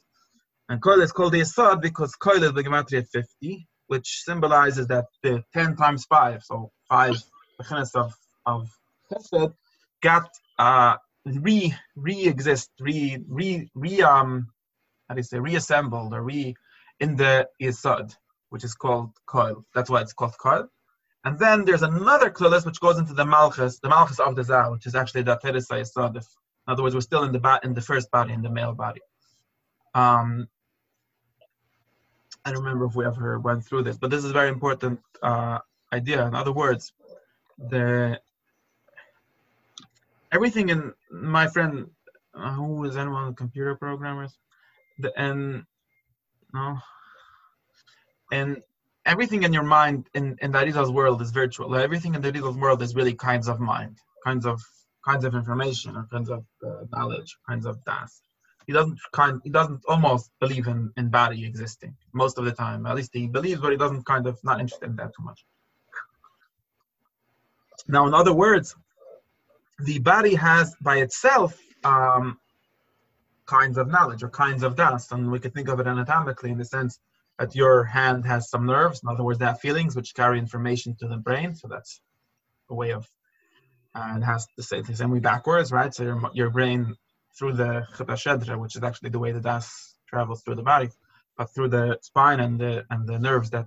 [0.69, 5.07] and coil is called the asad because coil is the gematria 50 which symbolizes that
[5.23, 7.17] the 10 times 5, so 5
[7.59, 8.69] beginners of, of
[9.13, 9.55] Chesed,
[10.03, 14.49] got uh, re re-exist, re re re um
[15.09, 16.55] how do you say reassembled or re
[17.01, 18.15] in the Yisod,
[18.51, 19.65] which is called Koil.
[19.75, 20.69] That's why it's called Koil.
[21.25, 24.71] And then there's another Klulis which goes into the Malchus, the Malchus of the Zah,
[24.71, 26.17] which is actually the Teresa Yisod.
[26.17, 26.23] In
[26.69, 29.01] other words, we're still in the ba- in the first body, in the male body.
[29.95, 30.49] Um,
[32.47, 35.01] I don't remember if we ever went through this, but this is a very important
[35.21, 35.59] uh,
[35.93, 36.25] idea.
[36.29, 36.93] In other words,
[37.59, 38.21] the
[40.31, 41.91] everything in my friend,
[42.35, 44.39] uh, who is anyone computer programmers,
[45.01, 45.65] the and
[46.55, 46.79] no,
[48.31, 48.63] and
[49.05, 51.75] everything in your mind in in Darizal's world is virtual.
[51.75, 54.63] Everything in Darizal's world is really kinds of mind, kinds of
[55.05, 58.26] kinds of information, or kinds of uh, knowledge, kinds of tasks
[58.67, 62.87] he doesn't kind he doesn't almost believe in in body existing most of the time.
[62.87, 65.45] At least he believes, but he doesn't kind of not interested in that too much.
[67.89, 68.75] Now, in other words,
[69.85, 72.39] the body has by itself um,
[73.47, 76.59] kinds of knowledge or kinds of dust, and we could think of it anatomically in
[76.59, 76.99] the sense
[77.39, 79.01] that your hand has some nerves.
[79.03, 81.55] In other words, they have feelings which carry information to the brain.
[81.55, 82.01] So that's
[82.71, 83.09] a way of
[83.95, 85.95] and uh, has to say the same way backwards, right?
[85.95, 86.97] So your your brain
[87.39, 90.91] through the Chitashedra, which is actually the way the Das travels through the body,
[91.37, 93.67] but through the spine and the and the nerves that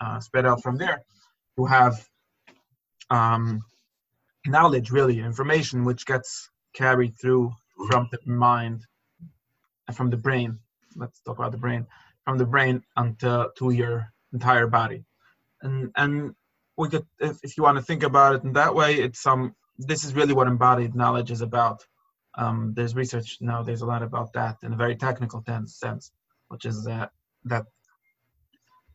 [0.00, 1.04] uh, spread out from there,
[1.56, 2.06] who have
[3.10, 3.60] um,
[4.46, 7.52] knowledge, really information, which gets carried through
[7.90, 8.82] from the mind
[9.86, 10.58] and from the brain.
[10.96, 11.86] Let's talk about the brain
[12.24, 15.04] from the brain until to your entire body,
[15.62, 16.34] and and
[16.76, 19.42] we could, if, if you want to think about it in that way, it's some.
[19.42, 21.84] Um, this is really what embodied knowledge is about.
[22.36, 26.12] Um, there's research nowadays a lot about that in a very technical sense,
[26.48, 27.10] which is that
[27.44, 27.66] that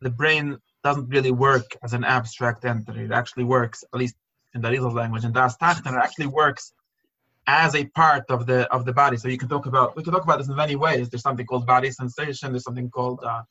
[0.00, 3.04] the brain doesn't really work as an abstract entity.
[3.04, 4.16] It actually works, at least
[4.54, 6.72] in the Arizal language, and Das Tachten, it actually works
[7.46, 9.16] as a part of the of the body.
[9.16, 11.08] So you can talk about we can talk about this in many ways.
[11.08, 12.52] There's something called body sensation.
[12.52, 13.42] There's something called uh,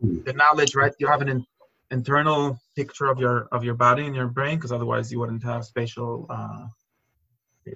[0.00, 0.92] the knowledge, right?
[0.98, 1.46] You have an in,
[1.90, 5.64] internal picture of your of your body in your brain, because otherwise you wouldn't have
[5.64, 6.66] spatial uh,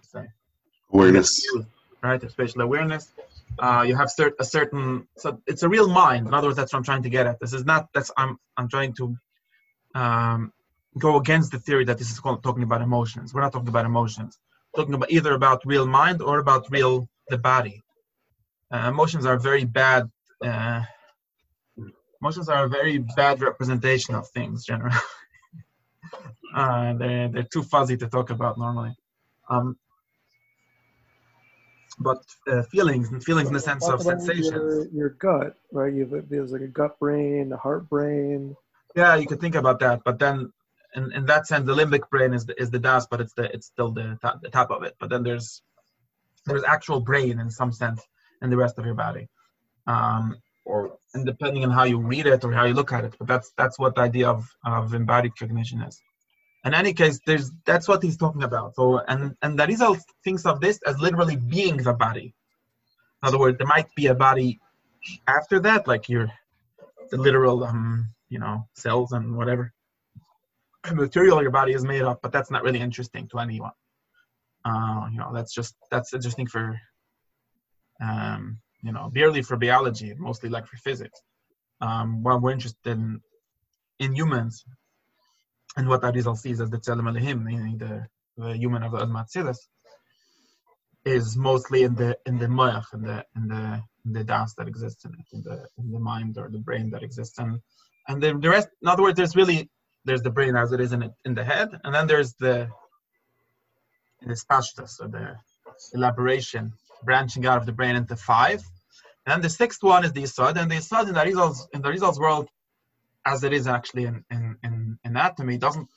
[0.03, 0.27] say
[0.93, 1.47] awareness,
[2.03, 2.23] right?
[2.23, 3.11] A spatial awareness.
[3.59, 6.27] Uh, you have cert- a certain so it's a real mind.
[6.27, 7.41] In other words, that's what I'm trying to get at.
[7.41, 9.17] This is not that's I'm I'm trying to
[9.95, 10.53] um,
[10.99, 13.33] go against the theory that this is called, talking about emotions.
[13.33, 14.39] We're not talking about emotions.
[14.73, 17.83] We're talking about either about real mind or about real the body.
[18.71, 20.11] Uh, emotions are very bad.
[20.43, 20.83] Uh,
[22.21, 24.97] emotions are a very bad representation of things generally.
[26.55, 28.95] uh, they're they're too fuzzy to talk about normally.
[29.49, 29.79] Um,
[31.99, 34.53] but uh, feelings and feelings in the sense of sensations.
[34.53, 35.93] Your, your gut, right?
[35.93, 38.55] You have there's like a gut brain, a heart brain.
[38.95, 40.53] Yeah, you could think about that, but then
[40.95, 43.45] in, in that sense, the limbic brain is the, is the das, but it's the
[43.55, 44.95] it's still the top, the top of it.
[44.99, 45.63] But then there's
[46.47, 48.03] there's actual brain in some sense
[48.43, 49.29] in the rest of your body,
[49.87, 53.15] um, or and depending on how you read it or how you look at it.
[53.19, 56.01] But that's that's what the idea of of embodied cognition is
[56.67, 58.75] in any case, there's that's what he's talking about.
[58.75, 62.35] So and and Arizal thinks of this as literally being the body.
[63.23, 64.61] In other words, there might be a body
[65.27, 66.31] after that, like your
[67.11, 69.73] the literal um, you know, cells and whatever
[70.93, 73.73] material your body is made of, but that's not really interesting to anyone.
[74.65, 76.79] Uh, you know, that's just that's interesting for
[78.01, 81.21] um, you know, barely for biology, mostly like for physics.
[81.81, 83.21] Um, while we're interested in,
[83.99, 84.65] in humans,
[85.77, 89.57] and what Arizal sees as the Tzelem Elohim, meaning the, the human of the Admat
[91.05, 94.67] is mostly in the in the moach, in the in the in the das that
[94.67, 97.61] exists in it, in the in the mind or the brain that exists, and
[98.09, 98.69] and the, the rest.
[98.83, 99.71] In other words, there's really
[100.05, 102.69] there's the brain as it is in it, in the head, and then there's the
[104.23, 105.37] the spashtas or the
[105.95, 106.73] elaboration
[107.05, 108.61] branching out of the brain into five.
[109.25, 111.83] And then the sixth one is the Yisod, and the Yisod in the Arizal's in
[111.83, 112.49] the Arizal's world
[113.27, 114.76] as it is actually in, in, in
[115.17, 115.89] anatomy, doesn't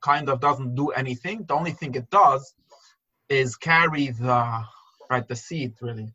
[0.00, 1.44] kind of doesn't do anything.
[1.48, 2.42] The only thing it does
[3.28, 4.42] is carry the
[5.10, 6.08] right the seed really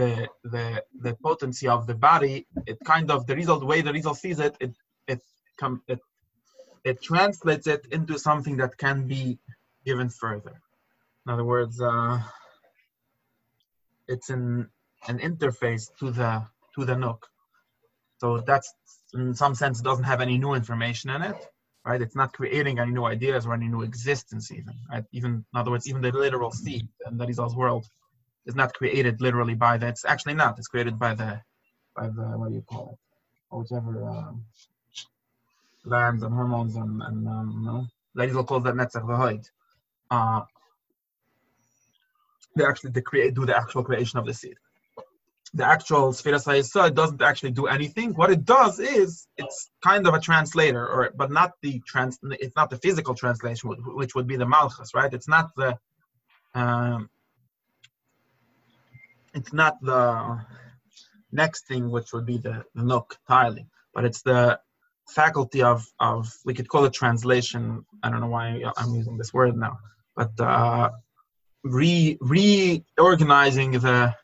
[0.00, 0.66] the the
[1.04, 2.46] the potency of the body.
[2.70, 4.72] It kind of the result the way the result sees it it
[5.12, 5.20] it
[5.60, 6.00] come it
[6.84, 9.38] it translates it into something that can be
[9.84, 10.54] given further.
[11.24, 12.20] In other words, uh,
[14.08, 14.46] it's an
[15.08, 16.32] an interface to the
[16.74, 17.20] to the nook.
[18.20, 18.68] So that's
[19.14, 21.40] in some sense doesn't have any new information in it,
[21.84, 22.00] right?
[22.00, 25.04] It's not creating any new ideas or any new existence even, right?
[25.12, 27.86] Even in other words, even the literal seed and that is our world
[28.46, 29.90] is not created literally by that.
[29.90, 30.58] It's actually not.
[30.58, 31.40] It's created by the
[31.96, 32.98] by the what do you call it?
[33.50, 34.44] Or whichever um,
[35.84, 39.44] glands and hormones and, and um, know, ladies will call that netzach v'hoid.
[40.10, 40.42] Uh,
[42.56, 44.56] they actually they create do the actual creation of the seed
[45.54, 48.14] the actual Sfiras HaYesod doesn't actually do anything.
[48.14, 52.18] What it does is it's kind of a translator, or but not the trans.
[52.22, 55.12] It's not the physical translation, which would be the Malchus, right?
[55.12, 55.78] It's not the.
[56.54, 57.10] Um,
[59.34, 60.40] it's not the
[61.30, 64.58] next thing, which would be the, the Nook entirely, but it's the
[65.08, 67.84] faculty of of we could call it translation.
[68.02, 69.78] I don't know why I'm using this word now,
[70.16, 70.90] but uh,
[71.62, 74.14] re reorganizing the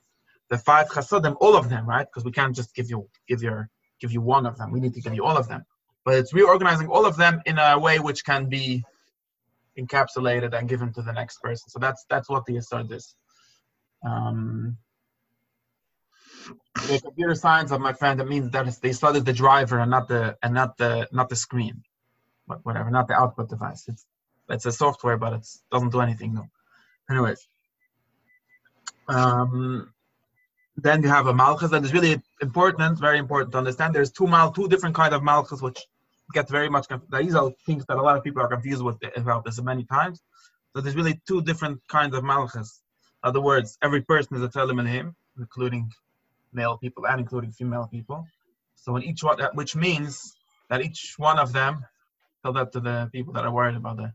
[0.50, 2.06] the five chasadim, all of them, right?
[2.06, 3.68] Because we can't just give you give your
[4.00, 4.70] give you one of them.
[4.70, 5.64] We need to give you all of them.
[6.04, 8.84] But it's reorganizing all of them in a way which can be
[9.78, 11.68] encapsulated and given to the next person.
[11.68, 13.14] So that's that's what the Yisod is.
[14.04, 14.78] Um,
[16.74, 20.08] the computer science of my friend that means that they studied the driver and not
[20.08, 21.82] the and not the not the screen,
[22.46, 23.86] but whatever, not the output device.
[23.88, 24.06] It's
[24.48, 26.48] it's a software, but it doesn't do anything new.
[27.10, 27.46] Anyways,
[29.08, 29.92] um,
[30.82, 33.94] then you have a malchus that is really important, very important to understand.
[33.94, 35.80] There's two mal, two different kind of malchus, which
[36.32, 36.86] get very much.
[37.10, 39.84] These are things that a lot of people are confused with eh, about this many
[39.84, 40.20] times.
[40.72, 42.80] So there's really two different kinds of malchus.
[43.24, 45.90] In other words, every person is a tzelem him, including
[46.52, 48.26] male people and including female people.
[48.76, 50.36] So in each one, which means
[50.70, 51.84] that each one of them,
[52.42, 54.12] tell that to the people that are worried about the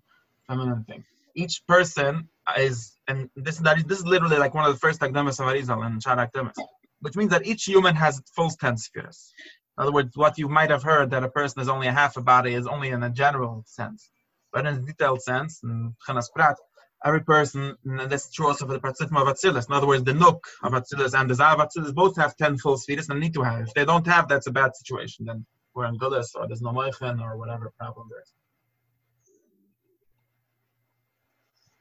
[0.47, 1.03] feminine thing.
[1.35, 5.01] Each person is, and this that is, this is literally like one of the first
[5.01, 6.53] akdamas of Arizal and Shara akdamas,
[7.01, 9.33] which means that each human has full ten spheres.
[9.77, 12.17] In other words, what you might have heard that a person is only a half
[12.17, 14.09] a body is only in a general sense,
[14.51, 16.57] but in a detailed sense, in Chanas Prat,
[17.03, 19.67] every person, and that's true also for the Partzifim of Atzilus.
[19.67, 22.77] In other words, the Nuk of Atzilus and the Zav Atzilus both have 10 full
[22.77, 23.67] spheres and need to have.
[23.67, 25.25] If they don't have, that's a bad situation.
[25.25, 28.33] Then we're in Gullus or there's no Moichen or whatever problem there is.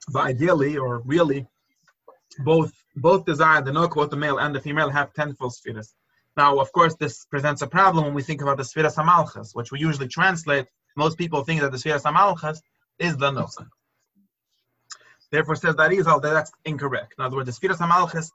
[0.09, 1.47] But ideally, or really,
[2.45, 5.95] both both Zah, the Nuk, both the male and the female have 10 full spheres.
[6.37, 9.71] Now, of course, this presents a problem when we think about the Spheres Hamalchas, which
[9.71, 10.67] we usually translate.
[10.97, 12.59] Most people think that the Spheres Hamalchas
[12.99, 13.53] is the Nuk.
[15.31, 17.15] Therefore, says that Arizal that that's incorrect.
[17.19, 18.31] In other words, the Spheres Hamalchas,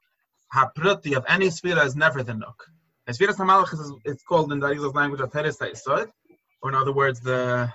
[0.54, 2.56] Hapruti of any Sphera is never the Nuk.
[3.06, 6.10] The Spheres Hamalchas is it's called in the language a Teres Sod,
[6.62, 7.72] or in other words, the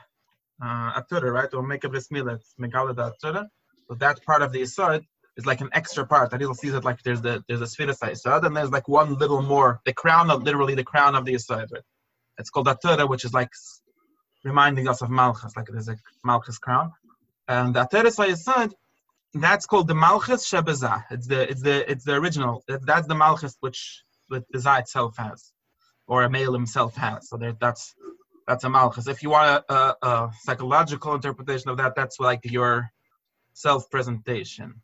[0.63, 1.53] uh, Atura, right?
[1.55, 3.47] Or make of this meal, it's Megala da Atura.
[3.93, 5.05] So that part of the Yisod
[5.37, 6.31] is like an extra part.
[6.31, 9.43] Arizal sees it like there's the there's a Spheres Sod, and there's like one little
[9.43, 11.69] more, the crown of literally the crown of the Yisod.
[12.39, 13.51] It's called Atura, which is like
[14.45, 16.93] reminding us of Malchus, like there's a Malchus crown.
[17.47, 18.73] And the Ateres Yisod
[19.35, 21.05] that's called the Malchus Shebezah.
[21.11, 22.65] It's the it's the it's the original.
[22.67, 25.53] That's the Malchus which the Zah itself has,
[26.07, 27.29] or a male himself has.
[27.29, 27.95] So there, that's
[28.49, 29.07] that's a Malchus.
[29.07, 32.91] If you want a, a, a psychological interpretation of that, that's like your
[33.53, 34.81] self-presentation.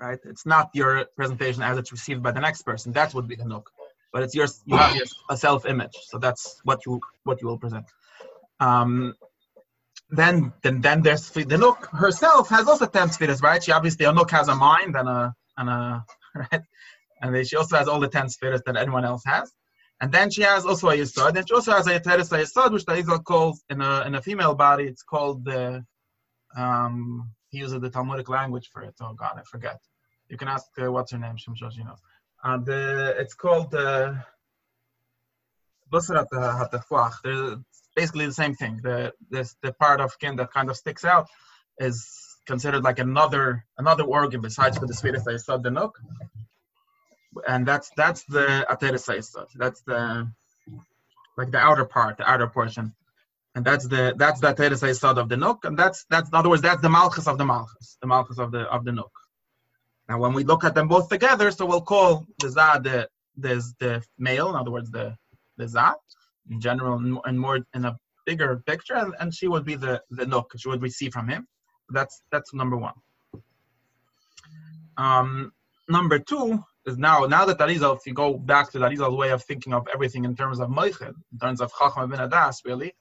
[0.00, 0.18] Right?
[0.24, 2.92] It's not your presentation as it's received by the next person.
[2.92, 3.64] That would be the Nuk.
[4.12, 5.96] But it's your you have your, a self-image.
[6.06, 7.86] So that's what you what you will present.
[8.60, 9.14] Um,
[10.10, 13.62] then then then there's the Nuk herself has also ten spheres, right?
[13.62, 16.62] She obviously a Nuk has a mind and a and a right,
[17.20, 19.52] and then she also has all the ten spheres that anyone else has.
[20.00, 22.84] And then she has also a Yisod, and she also has a Yeteris Yisod, which
[22.84, 24.84] the Arizal calls in a in a female body.
[24.84, 25.84] It's called the
[26.56, 28.94] um he uses the Talmudic language for it.
[29.00, 29.80] Oh God, I forget.
[30.28, 31.36] You can ask uh, what's her name.
[31.36, 32.00] Shem she knows.
[32.44, 33.70] Uh, the it's called
[35.90, 37.64] Hatafwach
[37.98, 38.80] basically the same thing.
[38.82, 41.26] The this the part of skin that kind of sticks out
[41.78, 41.96] is
[42.46, 45.92] considered like another another organ besides for the Swedish Yisod the Nuk.
[47.46, 49.48] And that's that's the Ateres Yisod.
[49.62, 50.30] That's the
[51.38, 52.94] like the outer part, the outer portion.
[53.54, 55.64] And that's the that's the Ateres Yisod of the Nuk.
[55.64, 58.52] And that's that's in other words, that's the Malchus of the Malchus, the Malchus of
[58.52, 59.10] the of the Nuk.
[60.08, 63.74] Now when we look at them both together, so we'll call the Zah the there's
[63.78, 65.16] the male, in other words, the
[65.56, 65.94] the Zah
[66.50, 67.96] in general and more in a
[68.26, 70.46] bigger picture, and, and she would be the the nuk.
[70.56, 71.46] She would receive from him.
[71.90, 72.94] That's that's number one.
[74.96, 75.52] Um,
[75.88, 79.42] number two is now now that Arizal, if you go back to Arizal's way of
[79.44, 82.92] thinking of everything in terms of Moiched, in terms of Chachma ben Adas, really,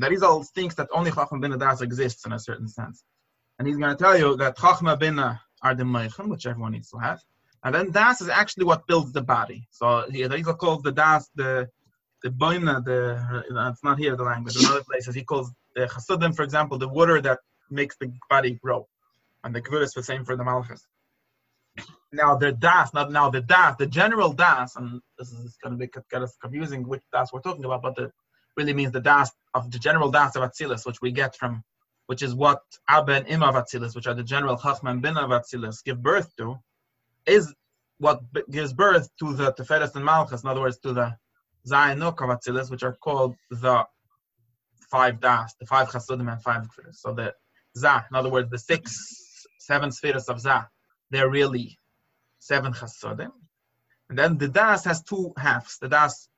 [0.00, 3.04] Arizal thinks that only Chachma ben Adas exists in a certain sense,
[3.58, 6.90] and he's going to tell you that Chachma ben are the Moichem, which everyone needs
[6.90, 7.20] to have,
[7.64, 9.68] and then Das is actually what builds the body.
[9.70, 11.68] So Arizal calls the Das the
[12.22, 15.86] the boina, the uh, it's not here the language, in other places he calls the
[15.86, 17.40] chasudim, for example, the water that
[17.70, 18.86] makes the body grow,
[19.44, 20.86] and the kvur is the same for the malchus.
[22.12, 25.78] Now the das, not now the das, the general das, and this is going to
[25.78, 28.12] be get us confusing which das we're talking about, but the
[28.56, 31.62] really means the das of the general das of Atzilus, which we get from,
[32.06, 35.30] which is what Abba and Ima of Atzilus, which are the general Chachma Bin of
[35.30, 36.58] Atzilus, give birth to,
[37.26, 37.54] is
[37.98, 41.16] what gives birth to the Teferes and Malchus, in other words, to the
[41.68, 43.84] Zayin Atzilus, which are called the
[44.90, 46.96] five Das, the five Chasudim and five Kfiris.
[46.96, 47.32] So the
[47.76, 50.66] Zah, in other words, the six, seven spheres of Zah,
[51.10, 51.78] they're really
[52.38, 53.32] seven Chasudim.
[54.10, 55.78] And then the Das has two halves.
[55.78, 56.28] The Das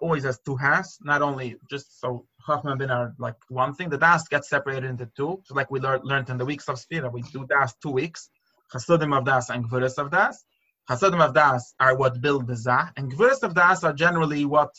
[0.00, 3.98] always has two halves, not only just so Chachma bin are like one thing, the
[3.98, 5.42] Das gets separated into two.
[5.44, 8.30] So like we learned, learned in the weeks of Sphira, we do Das two weeks,
[8.72, 10.44] Chasudim of Das and Kfiris of Das.
[10.90, 14.74] Hasadim of Das are what build the Zah, and Gvuris of Das are generally what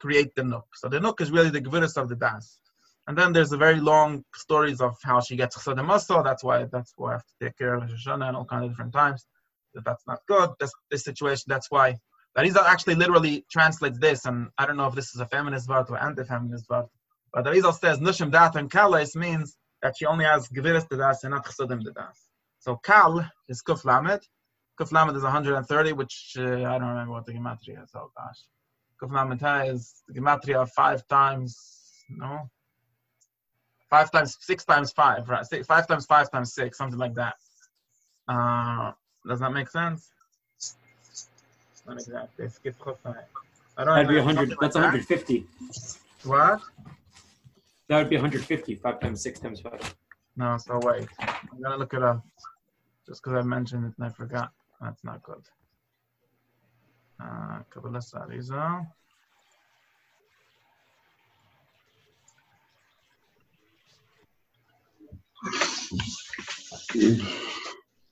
[0.00, 0.64] create the Nuk.
[0.74, 2.58] So the Nuk is really the Gvuris of the Das.
[3.06, 6.22] And then there's a very long stories of how she gets Chasadim also.
[6.22, 8.70] That's why that's why I have to take care of Shoshana and all kind of
[8.70, 9.26] different times.
[9.74, 10.50] That that's not good.
[10.58, 11.44] That's this situation.
[11.46, 11.98] That's why
[12.36, 15.86] Arizal actually literally translates this, and I don't know if this is a feminist word
[15.88, 16.86] or anti-feminist word,
[17.32, 18.70] but Arizal says Nushim Dat and
[19.14, 22.28] means that she only has Gviris the Das and not Chasadim the Das.
[22.58, 24.22] So Kal is Kuf Lamed,
[24.80, 27.90] Kuf Lamed is 130, which uh, I don't remember what the gematria is.
[27.94, 28.40] Oh gosh,
[29.00, 31.56] Kuf Lamed is the gematria five times.
[32.08, 32.50] No,
[33.90, 35.46] five times six times five, right?
[35.46, 37.36] Six, five times five times six, something like that.
[38.26, 38.92] Uh,
[39.28, 40.10] does that make sense?
[41.86, 42.48] Not exactly.
[42.48, 42.76] Skip
[43.76, 44.36] I don't That'd be 100.
[44.36, 44.92] something That's like that.
[44.92, 45.46] 150.
[46.24, 46.60] What?
[47.88, 48.76] That would be 150.
[48.76, 49.94] Five times six times five.
[50.36, 51.08] No, so wait.
[51.20, 52.24] I'm gonna look it up.
[53.06, 54.50] Just because I mentioned it and I forgot.
[54.80, 55.42] That's not good.
[57.20, 58.86] Uh, Kabbalah Sariza.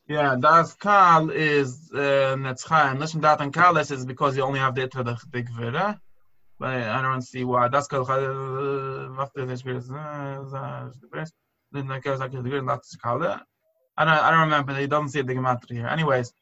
[0.08, 2.98] Yeah, das Kal is uh, Netzchaim.
[2.98, 6.00] Listen, that and Kalis is because you only have the Itra the big Vira.
[6.58, 7.68] But I don't see why.
[7.68, 11.30] Das Kal, the Spirit
[11.72, 13.22] then could agree not to call.
[13.22, 14.74] I don't, I don't remember.
[14.74, 15.86] They don't see the gematria here.
[15.86, 16.32] Anyways,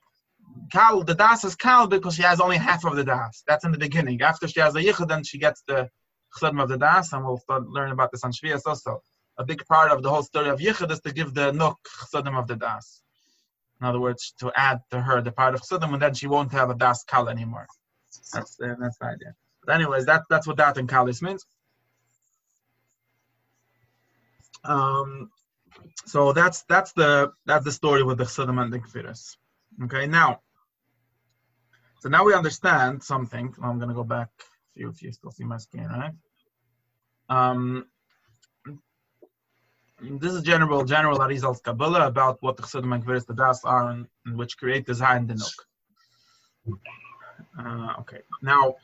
[0.73, 3.43] Kal, the das is Kal because she has only half of the das.
[3.47, 4.21] That's in the beginning.
[4.23, 5.91] After she has the yichud, then she gets the
[6.37, 9.03] chledm of the das, and we'll start learning about this on Shvias also.
[9.39, 11.77] A big part of the whole story of yichud is to give the nuk
[12.13, 13.03] chledm of the das.
[13.81, 16.53] In other words, to add to her the part of chledm, and then she won't
[16.53, 17.67] have a das Kal anymore.
[18.33, 19.35] That's uh, that's the idea.
[19.65, 21.47] But anyways, that that's what that and Kalis means.
[24.65, 25.31] Um,
[26.07, 29.37] so that's that's the that's the story with the Chassidim and the Kfiris.
[29.85, 30.41] Okay, now,
[32.01, 33.55] so now we understand something.
[33.63, 34.29] I'm gonna go back
[34.75, 36.13] if you if you still see my screen, right?
[37.29, 37.87] Um,
[40.03, 43.91] this is general general Arizal's Kabbalah about what the Chassidim and Kfiris the Das are,
[43.91, 46.79] and, and which create the Zayin Dinuk.
[47.59, 48.77] Uh, okay, now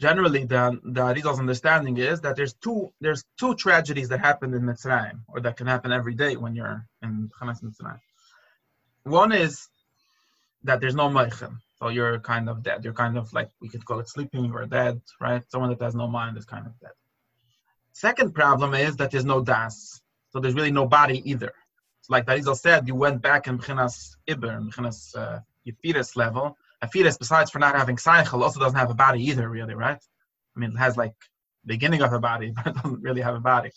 [0.00, 4.62] generally the the Arizal's understanding is that there's two there's two tragedies that happen in
[4.62, 8.00] Mitzrayim or that can happen every day when you're in Chanas Mitzrayim.
[9.04, 9.68] One is
[10.64, 12.84] that there's no Meichem, so you're kind of dead.
[12.84, 15.42] You're kind of like we could call it sleeping or dead, right?
[15.50, 16.92] Someone that has no mind is kind of dead.
[17.92, 21.52] Second problem is that there's no das, so there's really no body either.
[22.00, 26.56] It's like Arizal said, you went back in B'chinas Iber, in B'chinas uh, Yefiris level,
[26.82, 30.02] a fetus, besides for not having cycle, also doesn't have a body either, really, right?
[30.56, 31.12] I mean, it has like
[31.66, 33.70] beginning of a body, but it doesn't really have a body.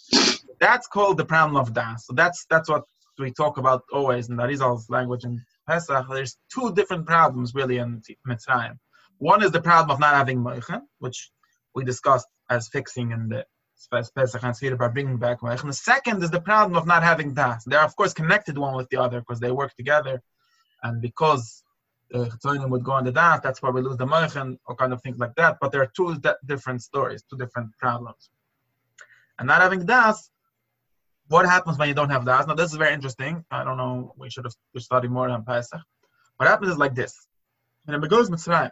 [0.60, 2.06] That's called the problem of das.
[2.06, 2.84] So that's that's what
[3.20, 6.06] we talk about always in the Arizal's language in Pesach.
[6.10, 8.78] There's two different problems really in Mitzrayim.
[9.18, 11.32] One is the problem of not having moichen, which
[11.76, 13.46] we discussed as fixing in the
[13.92, 15.68] Pesach and Seder by bringing back moichen.
[15.68, 17.64] The second is the problem of not having das.
[17.66, 20.22] They're of course connected one with the other because they work together,
[20.84, 21.64] and because
[22.10, 24.94] the Chitzonim would go on the das, that's why we lose the Moichen, or kind
[24.94, 25.58] of things like that.
[25.60, 28.30] But there are two different stories, two different problems.
[29.40, 30.30] And not having das,
[31.28, 32.46] what happens when you don't have das?
[32.46, 33.44] Now, this is very interesting.
[33.50, 35.82] I don't know, we should have studied more on Pesach.
[36.38, 37.16] What happens is like this.
[37.86, 38.72] When it goes Mitzrayim.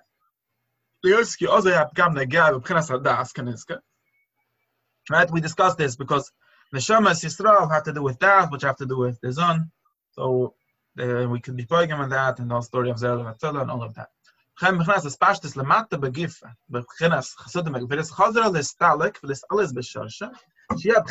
[5.11, 5.29] Right?
[5.29, 6.31] We discussed this because
[6.73, 9.69] Neshamas Yisrael have to do with that, which have to do with the Zon.
[10.11, 10.55] So
[10.99, 13.71] uh, we could be poigim on that and the whole story of Zer Vatzela and
[13.71, 14.09] all of that.
[14.59, 18.73] Chem b'chinas es pashtis lemata begifa, b'chinas chasudim chazra alis
[19.73, 20.33] b'sharsha,
[20.73, 21.03] shia al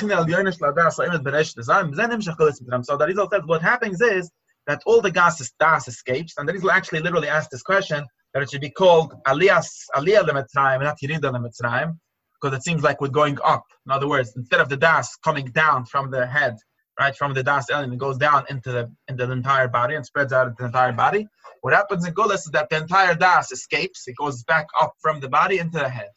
[2.37, 2.85] cholis b'tram.
[2.85, 4.31] So the Rizal says what happens is
[4.67, 8.07] that all the gas is das escapes, and the Rizal actually literally asked this question,
[8.33, 11.99] that it should be called aliyas, aliyah l'mitzrayim, not yirida l'mitzrayim,
[12.41, 13.65] because it seems like we're going up.
[13.87, 16.57] In other words, instead of the das coming down from the head,
[16.99, 20.05] right from the das element, it goes down into the into the entire body and
[20.05, 21.29] spreads out into the entire body.
[21.63, 25.21] What happens in Gulas is that the entire das escapes, it goes back up from
[25.21, 26.11] the body into the head.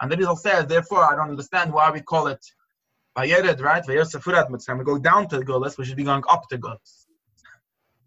[0.00, 2.44] And the Rizal says, therefore, I don't understand why we call it
[3.16, 3.84] Vayered, right?
[3.84, 4.78] Vayered Mitzrayim.
[4.78, 7.06] We go down to the Gulas, we should be going up to Gulas.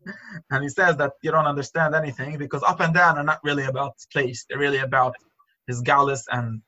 [0.52, 3.66] And he says that you don't understand anything because up and down are not really
[3.66, 4.46] about place.
[4.48, 5.16] They're really about
[5.68, 6.62] his galus and,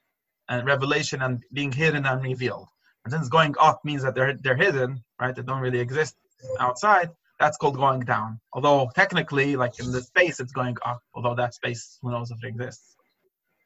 [0.50, 2.68] and revelation and being hidden and revealed.
[3.06, 5.36] And since going up means that they're they're hidden, right?
[5.36, 6.16] They don't really exist
[6.60, 7.10] outside.
[7.40, 8.42] That's called going down.
[8.52, 11.00] Although technically, like in the space, it's going up.
[11.14, 12.98] Although that space, who knows if it exists?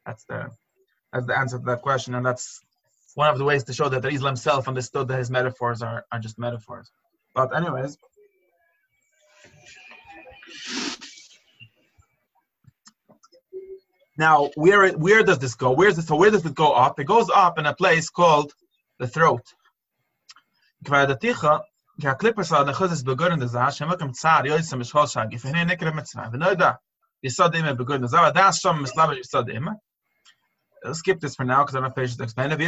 [0.06, 0.50] That's the
[1.12, 2.60] that's the answer to that question, and that's
[3.14, 6.04] one of the ways to show that the Islam himself understood that his metaphors are,
[6.12, 6.90] are just metaphors.
[7.34, 7.96] But anyways,
[14.16, 15.72] Now, where where does this go?
[15.72, 17.00] Where is this, so where does it go up?
[17.00, 18.52] It goes up in a place called
[18.98, 19.42] the throat.
[30.92, 32.58] skip this for now because I don't to explain it.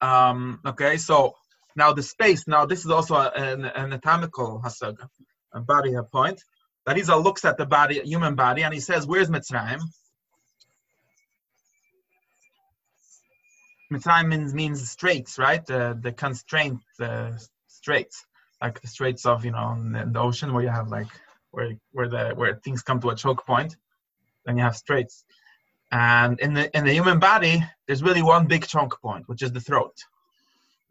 [0.00, 1.34] Um, okay, so
[1.76, 5.08] now the space, now this is also an anatomical hasaga,
[5.52, 6.42] a body a point.
[6.86, 9.80] That Rizal looks at the body, human body, and he says, "Where's Mitzrayim?"
[13.92, 15.64] Mitzrayim means, means straits, right?
[15.64, 17.32] The the constraint uh,
[17.66, 18.24] straits,
[18.62, 21.08] like the straits of you know the ocean where you have like
[21.50, 23.76] where where the where things come to a choke point,
[24.46, 25.24] then you have straits.
[25.92, 29.52] And in the in the human body, there's really one big choke point, which is
[29.52, 29.96] the throat.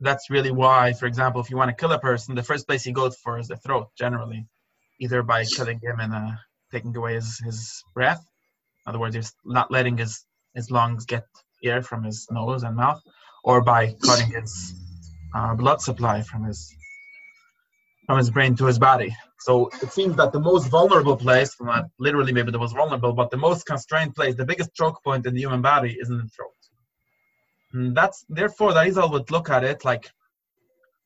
[0.02, 2.86] That's really why, for example, if you want to kill a person, the first place
[2.86, 4.46] you go for is the throat, generally,
[5.00, 6.32] either by killing him and uh,
[6.72, 8.24] taking away his, his breath.
[8.86, 10.26] In other words, you're not letting his,
[10.56, 11.26] his lungs get
[11.64, 13.02] air from his nose and mouth,
[13.44, 14.74] or by cutting his
[15.36, 16.74] uh, blood supply from his
[18.10, 19.16] from his brain to his body.
[19.38, 23.30] So it seems that the most vulnerable place, not literally maybe the most vulnerable, but
[23.30, 26.28] the most constrained place, the biggest choke point in the human body is in the
[26.36, 26.60] throat.
[27.72, 30.10] And that's therefore the Rizal would look at it like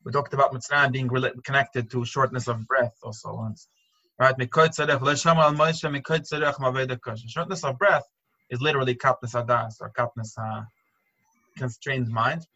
[0.06, 1.10] we talked about Mitzrayim being
[1.44, 3.68] connected to shortness of breath also once.
[4.18, 4.34] Right?
[7.28, 8.08] Shortness of breath
[8.50, 10.62] is literally katnas adas or katnas uh,
[11.58, 12.48] constrained mind,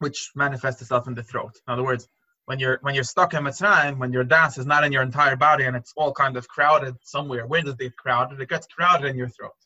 [0.00, 1.52] which manifests itself in the throat.
[1.68, 2.08] In other words,
[2.50, 5.36] when you're when you're stuck in Mitzrayim, when your das is not in your entire
[5.36, 8.40] body and it's all kind of crowded somewhere, where does it get crowded?
[8.40, 9.60] It gets crowded in your throat,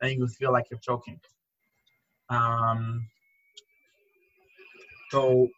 [0.00, 1.20] and you feel like you're choking.
[2.30, 3.06] Um,
[5.10, 5.48] so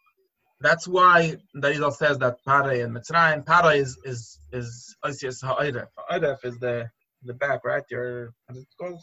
[0.59, 5.41] that's why Darizal says that Pare and Mitzrayim, Pare is is is Oisius.
[5.47, 6.89] Ha'iref is the
[7.23, 7.83] the back, right?
[7.89, 9.01] Your is it called?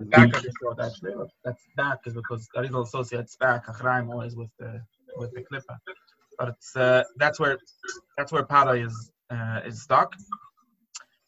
[0.00, 1.14] The back of your throat, actually.
[1.44, 4.80] That's back is because Darizal associates back Achraim always with the
[5.16, 5.76] with the klippa.
[6.42, 7.56] But it's uh, that's where
[8.18, 10.12] that's where Pare is uh, is stuck.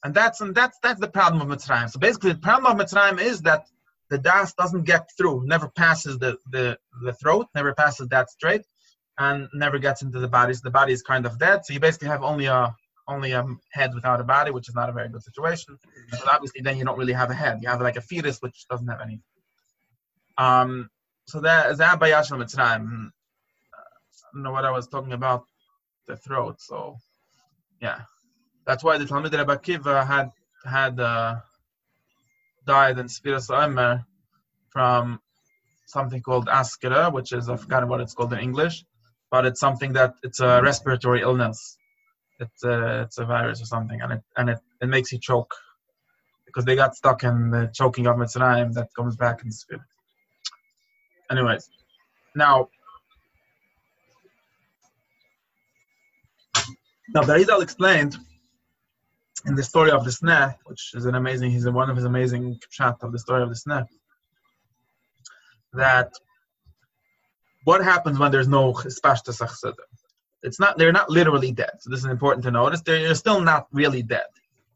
[0.03, 1.89] And that's and that's that's the problem of Mitzrayim.
[1.89, 3.65] So basically, the problem of Mitzrayim is that
[4.11, 8.63] the das doesn't get through, never passes the, the, the throat, never passes that straight,
[9.17, 10.53] and never gets into the body.
[10.53, 11.65] So the body is kind of dead.
[11.65, 12.75] So you basically have only a
[13.07, 15.79] only a head without a body, which is not a very good situation.
[16.11, 17.61] But obviously, then you don't really have a head.
[17.63, 19.21] You have like a fetus which doesn't have any.
[20.39, 20.91] Um.
[21.27, 23.13] So that is that by Yashal Mitzrayim.
[24.35, 25.45] Know what I was talking about,
[26.09, 26.57] the throat.
[26.61, 26.97] So,
[27.81, 28.01] yeah,
[28.67, 30.31] that's why the Talmud Rebbe Akiva had
[30.65, 31.01] had.
[31.01, 31.37] Uh,
[32.67, 34.05] died in Sfiras Omer
[34.71, 35.21] from
[35.87, 38.85] something called Askera, which is I forgot what it's called in English,
[39.31, 41.79] but it's something that it's a respiratory illness.
[42.41, 45.55] It's a it's a virus or something, and it and it, it makes you choke
[46.47, 49.83] because they got stuck in the choking of Mitzrayim that comes back in the spirit.
[51.31, 51.69] Anyways,
[52.35, 52.69] now
[57.09, 58.17] now Darizal explained
[59.47, 62.59] in the story of the sneh, which is an amazing, he's one of his amazing
[62.71, 63.87] shot of the story of the sneh,
[65.75, 66.13] that
[67.65, 69.75] what happens when there's no spashta?
[70.43, 71.71] It's not, they're not literally dead.
[71.81, 72.83] So this is important to notice.
[72.83, 74.27] They're still not really dead.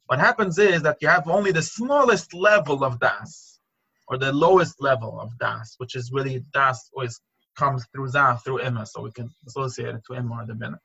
[0.06, 3.60] What happens is that you have only the smallest level of das,
[4.08, 7.20] or the lowest level of das, which is really das always
[7.56, 10.78] comes through zah, through imma, so we can associate it to imma or the binah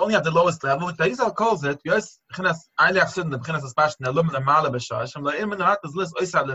[0.00, 4.30] only have the lowest level, which Rizal calls it, yes, achsidin, the b'chinas aspash, nelum
[4.30, 6.46] lemala b'shash, shem la'im min rat is lis oisa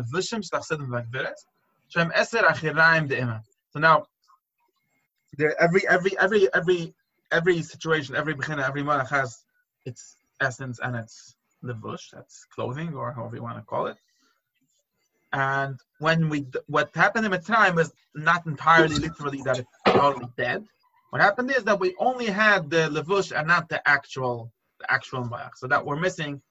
[1.89, 3.41] shem eser achirayim de'ima.
[3.71, 4.05] So now,
[5.37, 6.93] there, every, every, every, every,
[7.31, 9.43] every situation, every b'china, every malach has
[9.85, 13.97] its essence and its levush, that's clothing, or however you want to call it.
[15.33, 20.65] And when we, what happened in Mitzrayim is not entirely literally that it's totally dead,
[21.09, 25.23] what happened is that we only had the levush and not the actual the actual
[25.23, 25.55] mayach.
[25.55, 26.41] So that we're missing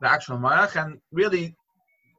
[0.00, 0.82] the actual mayach.
[0.82, 1.54] And really,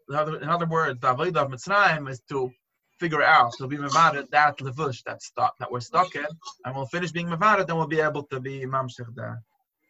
[0.09, 2.51] in other, words, the avodah of Mitzrayim is to
[2.99, 6.25] figure out to be mavada that levush that stuck that we're stuck in,
[6.65, 9.37] and we'll finish being mavada, then we'll be able to be mamshich the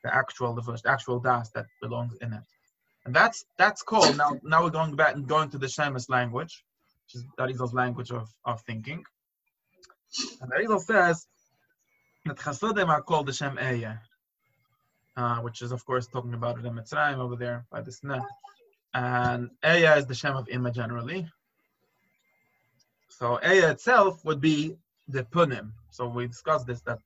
[0.04, 2.44] the actual levush, the actual das that belongs in it.
[3.06, 4.14] And that's that's cool.
[4.14, 6.64] Now now we're going back and going to the Shemus language,
[7.06, 9.04] which is Darizal's language of, of thinking.
[10.42, 11.28] And the Darizal says
[12.26, 14.00] that Chasodim are called the Shem Eya,
[15.18, 18.24] uh, which is of course talking about the Mitzrayim over there by the Sneh.
[18.94, 21.28] And Eya is the Shem of Ima generally.
[23.10, 25.72] So Eya itself would be the Punim.
[25.92, 27.00] So we discussed this that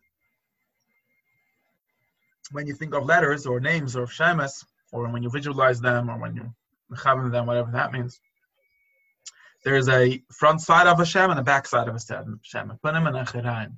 [2.51, 6.17] when you think of letters or names or Shemes, or when you visualize them or
[6.17, 6.53] when you
[7.03, 8.19] have them, whatever that means,
[9.65, 11.99] there's a front side of a Shem and a back side of a
[12.43, 13.77] Shem, a Punim and Achiraim.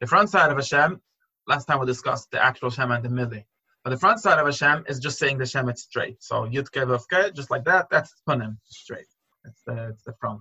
[0.00, 1.00] The front side of Hashem,
[1.46, 3.44] last time we discussed the actual Shem and the Mili.
[3.82, 6.22] But the front side of Hashem is just saying the Shem it's straight.
[6.22, 9.06] So Yud Ke just like that, that's Punim, straight.
[9.44, 10.40] It's the, it's the front.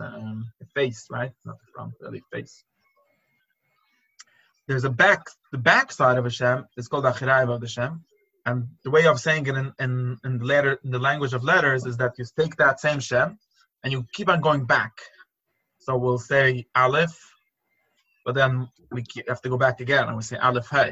[0.00, 1.32] Um, the face, right?
[1.44, 2.62] Not the front, really face.
[4.68, 8.04] There's a back, the back side of Hashem is called Achirayim of the Shem.
[8.44, 11.44] And the way of saying it in, in, in the letter in the language of
[11.44, 13.38] letters is that you take that same Shem
[13.82, 14.92] and you keep on going back
[15.78, 17.18] So we'll say Aleph,
[18.24, 20.88] but then we have to go back again and we say Aleph Hey.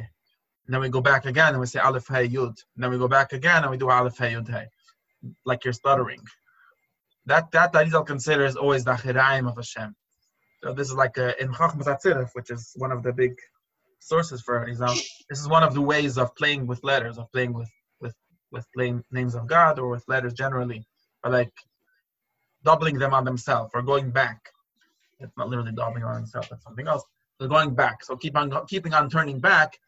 [0.67, 2.55] And then we go back again and we say Aleph Hey Yud.
[2.75, 4.67] And then we go back again and we do Aleph Hey Yud Hey.
[5.45, 6.23] Like you're stuttering.
[7.27, 9.95] That that Arizal considers always the Chiraim of Hashem.
[10.63, 13.35] So this is like a, in Chachmas Atzirif, which is one of the big
[13.99, 14.95] sources for Arizal.
[15.29, 17.71] This is one of the ways of playing with letters, of playing with
[18.01, 18.15] with
[18.51, 20.85] with playing names of God or with letters generally,
[21.25, 21.53] or like
[22.65, 24.41] doubling them on themselves or going back.
[25.21, 27.05] It's not literally doubling on themselves, that's something else.
[27.41, 28.05] So going back.
[28.05, 29.79] So keep on keeping on turning back.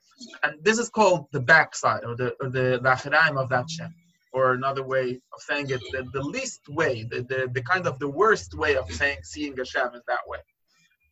[0.43, 3.95] And this is called the backside or the or the, the of that Shem.
[4.33, 7.99] Or another way of saying it, the, the least way, the, the, the kind of
[7.99, 10.39] the worst way of saying seeing a Hashem is that way.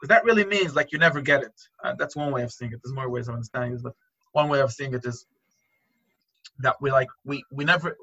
[0.01, 1.53] Because that really means like you never get it.
[1.85, 2.81] Uh, that's one way of seeing it.
[2.83, 3.93] There's more ways of understanding this, but
[4.33, 5.27] one way of seeing it is
[6.61, 7.99] that we like we we never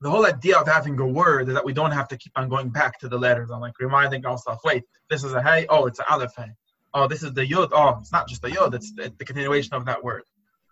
[0.00, 2.48] the whole idea of having a word is that we don't have to keep on
[2.48, 5.86] going back to the letters and like reminding ourselves, wait, this is a hey, oh,
[5.86, 6.50] it's an aleph hey.
[6.94, 7.70] Oh, this is the yod.
[7.72, 10.22] Oh, it's not just the yod; it's the, the continuation of that word.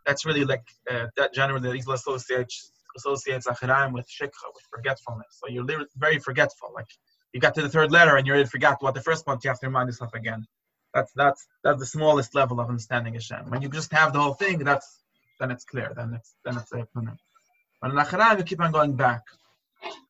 [0.07, 5.39] That's really like uh, that generally the Isla associates associates achiraim with shikha, with forgetfulness.
[5.41, 5.67] So you're
[5.97, 6.71] very forgetful.
[6.75, 6.89] Like
[7.33, 9.39] you got to the third letter and you already forgot what the first one.
[9.43, 10.47] You have to remind yourself again.
[10.95, 13.51] That's that's that's the smallest level of understanding Hashem.
[13.51, 14.89] When you just have the whole thing, that's
[15.39, 15.93] then it's clear.
[15.95, 16.87] Then it's then it's a
[17.81, 19.23] but in Acharaim, you keep on going back.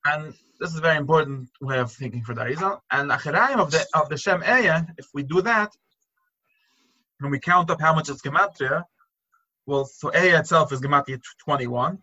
[0.05, 2.81] And this is a very important way of thinking for Darizal.
[2.91, 5.71] And Acharaim of the of the Shem Eya, if we do that,
[7.21, 8.85] when we count up how much is Gematria,
[9.67, 11.99] well, so A itself is Gematria 21.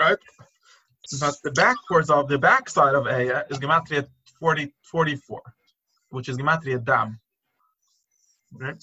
[0.00, 0.18] Right?
[1.20, 4.08] But the backwards of the backside of A is Gematria
[4.38, 5.42] 40, 44,
[6.10, 7.20] which is Gematria Dam.
[8.52, 8.82] Right?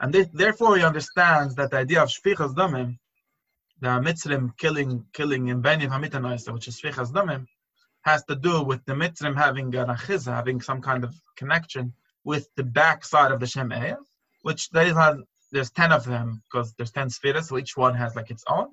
[0.00, 2.98] And this, therefore, he understands that the idea of shfichas damim,
[3.80, 7.46] the Mitzrim killing killing in Beni Hamitanaisa, which is shfichas damim,
[8.02, 11.92] has to do with the Mitzrim having a achiza, having some kind of connection
[12.24, 13.96] with the back side of the Shem Eya,
[14.42, 15.16] which there is not,
[15.52, 18.68] there's ten of them because there's ten spheres, so each one has like its own.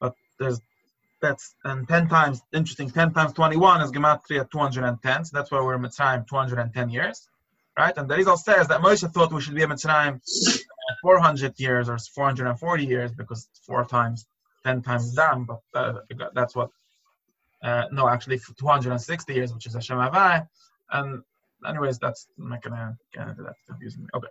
[0.00, 0.60] But there's
[1.20, 2.90] that's and ten times interesting.
[2.90, 5.24] Ten times twenty-one is gematria two hundred and ten.
[5.24, 7.28] So that's why we're in Mitzrayim two hundred and ten years
[7.78, 7.96] right?
[7.96, 10.20] And the Rizal says that Moshe thought we should be in Mitzrayim
[11.00, 14.26] 400 years or 440 years because four times,
[14.64, 16.00] 10 times dam, but uh,
[16.34, 16.70] that's what,
[17.62, 20.46] uh, no, actually 260 years, which is Hashem Havai.
[20.90, 21.22] And
[21.66, 23.54] anyways, that's I'm not gonna get into that.
[23.68, 24.08] confusing me.
[24.14, 24.28] Okay.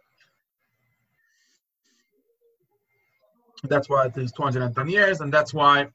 [3.64, 5.88] That's why it is 210 years, and that's why,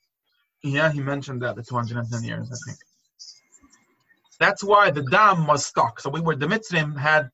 [0.64, 2.78] yeah, he mentioned that the 210 years, I think.
[4.40, 6.00] That's why the dam was stuck.
[6.00, 7.30] So we were the Mitzrim had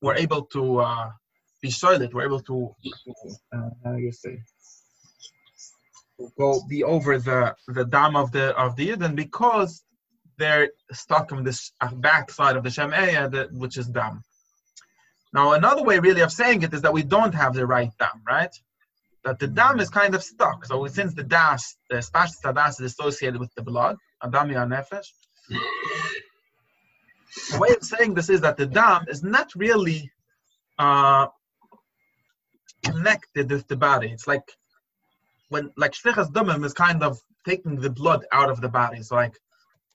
[0.00, 1.10] were able to uh,
[1.60, 2.74] be solid, were able to,
[3.54, 4.38] uh, how you say,
[6.38, 9.84] go be over the the dam of the of the Eden because
[10.38, 14.22] they're stuck on this back side of the Shem Eya, which is dam.
[15.32, 18.22] Now another way really of saying it is that we don't have the right dam,
[18.26, 18.54] right?
[19.24, 20.66] That the dam is kind of stuck.
[20.66, 25.06] So since the das, the spashtas das is associated with the blood, adami nefesh,
[27.50, 30.10] the way of saying this is that the dam is not really
[30.78, 31.26] uh,
[32.84, 34.08] connected with the body.
[34.08, 34.44] It's like
[35.48, 39.02] when like shlichas damim is kind of taking the blood out of the body.
[39.02, 39.38] So like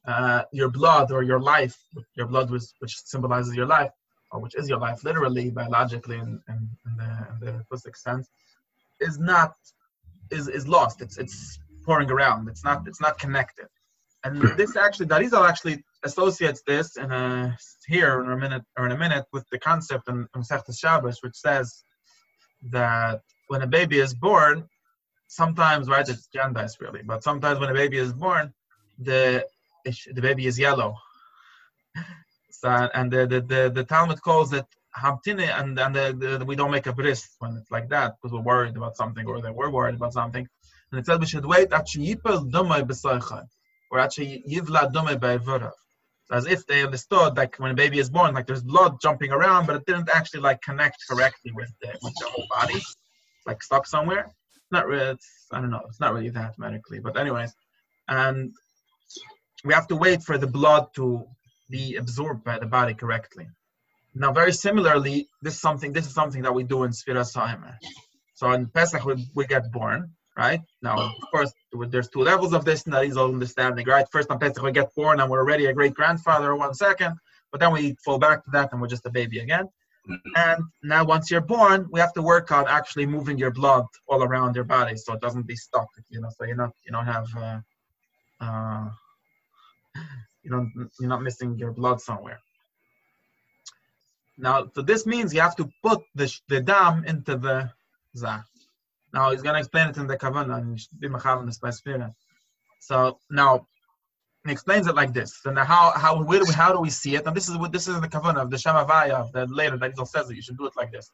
[0.08, 1.78] uh, your blood or your life,
[2.16, 3.92] your blood was, which symbolizes your life,
[4.32, 8.30] or which is your life, literally, biologically, in, in, in the, in the physical sense,
[9.00, 9.54] is not
[10.32, 11.02] is is lost.
[11.02, 12.50] It's it's pouring around.
[12.50, 13.68] It's not it's not connected.
[14.24, 18.92] And this actually, Darizal actually associates this in a here in a minute or in
[18.92, 21.84] a minute with the concept in, Masechtas Shabbos, which says
[22.72, 24.68] that when a baby is born,
[25.28, 28.54] sometimes right it's Jaundice really, but sometimes when a baby is born,
[29.00, 29.46] the
[30.14, 30.96] the baby is yellow.
[32.50, 34.66] So, and the, the, the, the Talmud calls it
[35.00, 38.34] hamtine, and, and the, the, we don't make a bris when it's like that because
[38.34, 40.48] we're worried about something or that we're worried about something.
[40.92, 41.84] And it says we should wait or
[44.00, 45.72] actually yivla dome be'evurav.
[46.30, 49.66] As if they understood, like when a baby is born, like there's blood jumping around,
[49.66, 52.82] but it didn't actually like connect correctly with the with the whole body,
[53.46, 54.30] like stuck somewhere.
[54.70, 55.12] Not really.
[55.12, 55.84] It's, I don't know.
[55.88, 57.54] It's not really that medically, but anyways,
[58.10, 58.52] and
[59.64, 61.26] we have to wait for the blood to
[61.70, 63.48] be absorbed by the body correctly.
[64.16, 65.94] Now, very similarly, this is something.
[65.94, 67.38] This is something that we do in Sfiras
[68.34, 70.62] So in Pesach, we, we get born, right?
[70.82, 71.52] Now, of course,
[71.90, 74.08] there's two levels of this, and that is all understanding, right?
[74.12, 77.16] First on Pesach, we get born and we're already a great grandfather one second,
[77.52, 79.68] but then we fall back to that and we're just a baby again.
[80.36, 84.24] And now, once you're born, we have to work on actually moving your blood all
[84.24, 87.06] around your body so it doesn't be stuck, you know, so you're not, you don't
[87.06, 87.60] have, uh,
[88.40, 88.90] uh,
[90.44, 92.40] you don't you're not missing your blood somewhere.
[94.38, 97.72] Now, so this means you have to put the the dam into the
[98.16, 98.44] za.
[99.14, 100.80] Now he's gonna explain it in the kavanah and
[102.80, 103.68] So now
[104.46, 105.40] he explains it like this.
[105.42, 107.26] So now how how where do we how do we see it?
[107.26, 110.06] And this is what this is the kavanah of the Shemavaya, the later that he
[110.06, 111.10] says that you should do it like this.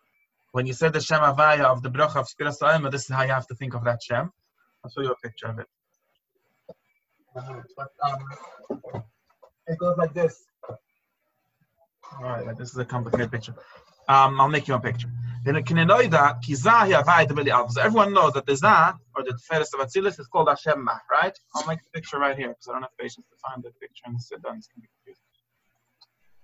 [0.52, 3.48] When you say the Shemavaya of the bracha of Spiras this is how you have
[3.48, 4.32] to think of that Shem.
[4.84, 5.68] I'll show you a picture of it.
[7.34, 9.04] But, um,
[9.68, 10.44] it goes like this.
[12.20, 13.56] All right, this is a complicated picture.
[14.08, 15.10] Um, I'll make you a picture.
[15.44, 15.62] Then So
[17.82, 21.38] everyone knows that the zah or the teferes of Atzilus is called Hashem right?
[21.56, 24.04] I'll make the picture right here because I don't have patience to find the picture
[24.06, 24.58] and sit down.
[24.58, 25.24] It's gonna be confusing.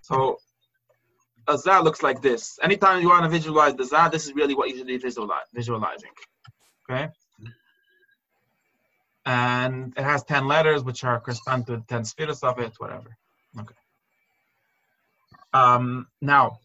[0.02, 0.38] So
[1.48, 2.58] a zah looks like this.
[2.62, 6.12] Anytime you want to visualize the zah, this is really what you should be visualizing.
[6.90, 7.10] Okay
[9.29, 13.17] and it has 10 letters which are correspond to 10 spheres of it whatever
[13.59, 13.75] okay
[15.53, 16.59] um now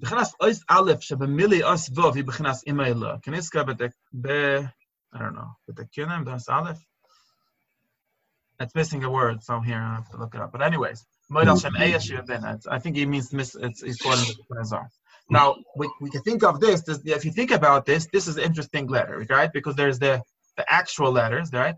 [0.00, 3.16] בחינת אויס א' שבמילי אוס וו היא בחינת אימא אלוה.
[3.22, 3.62] כניסקה
[4.20, 4.28] ב...
[5.14, 6.72] I don't know, בתקינים, דוס א'?
[8.60, 10.52] It's missing a word, so here I have to look it up.
[10.52, 11.04] But anyways,
[12.76, 14.80] I think he means miss, it's, it's quoting the
[15.28, 18.36] Now, we, we can think of this, this, if you think about this, this is
[18.36, 19.52] an interesting letter, right?
[19.52, 20.22] Because there's the,
[20.56, 21.76] the actual letters, right?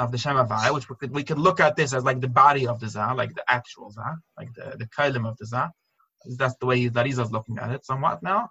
[0.00, 2.66] Of the Shemavai, which we could, we could look at this as like the body
[2.66, 5.68] of the Zah, like the actual Zah, like the, the Kailim of the Zah.
[6.38, 8.48] That's the way that is looking at it somewhat now.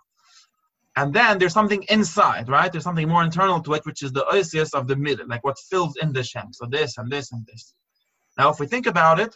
[0.95, 2.71] And then there's something inside, right?
[2.71, 5.57] There's something more internal to it, which is the oisius of the middle, like what
[5.69, 6.49] fills in the Shem.
[6.51, 7.73] So this and this and this.
[8.37, 9.35] Now, if we think about it,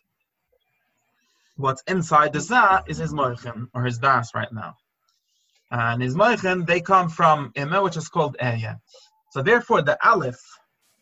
[1.57, 4.75] what's inside the Zah is his Moichin, or his Das right now.
[5.71, 8.79] And his Moichin, they come from Ima, which is called Eya.
[9.31, 10.41] So therefore, the Aleph,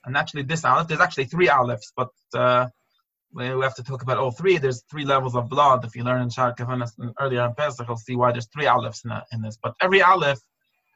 [0.05, 2.67] and actually this aleph, there's actually three alephs, but uh,
[3.33, 4.57] we have to talk about all three.
[4.57, 5.85] There's three levels of blood.
[5.85, 9.11] If you learn in shakavanas earlier in Pesach, you'll see why there's three alephs in,
[9.31, 9.57] in, this.
[9.61, 10.39] But every aleph,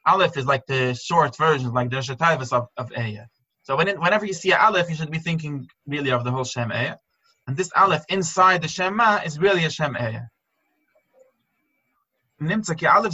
[0.06, 3.28] aleph is like the short version, like the shetavas of, of Eya.
[3.64, 6.32] So when it, whenever you see an aleph, you should be thinking really of the
[6.32, 6.98] whole Shem Eya.
[7.48, 10.28] And this aleph inside the Shema is really a Shem Eya.
[12.42, 13.14] Nimtza aleph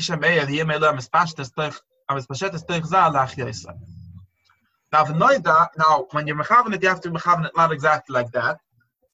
[0.00, 0.52] Shem Eya.
[4.92, 8.30] Now, noida, now, when you're mechaven it, you have to mechaven it not exactly like
[8.32, 8.58] that.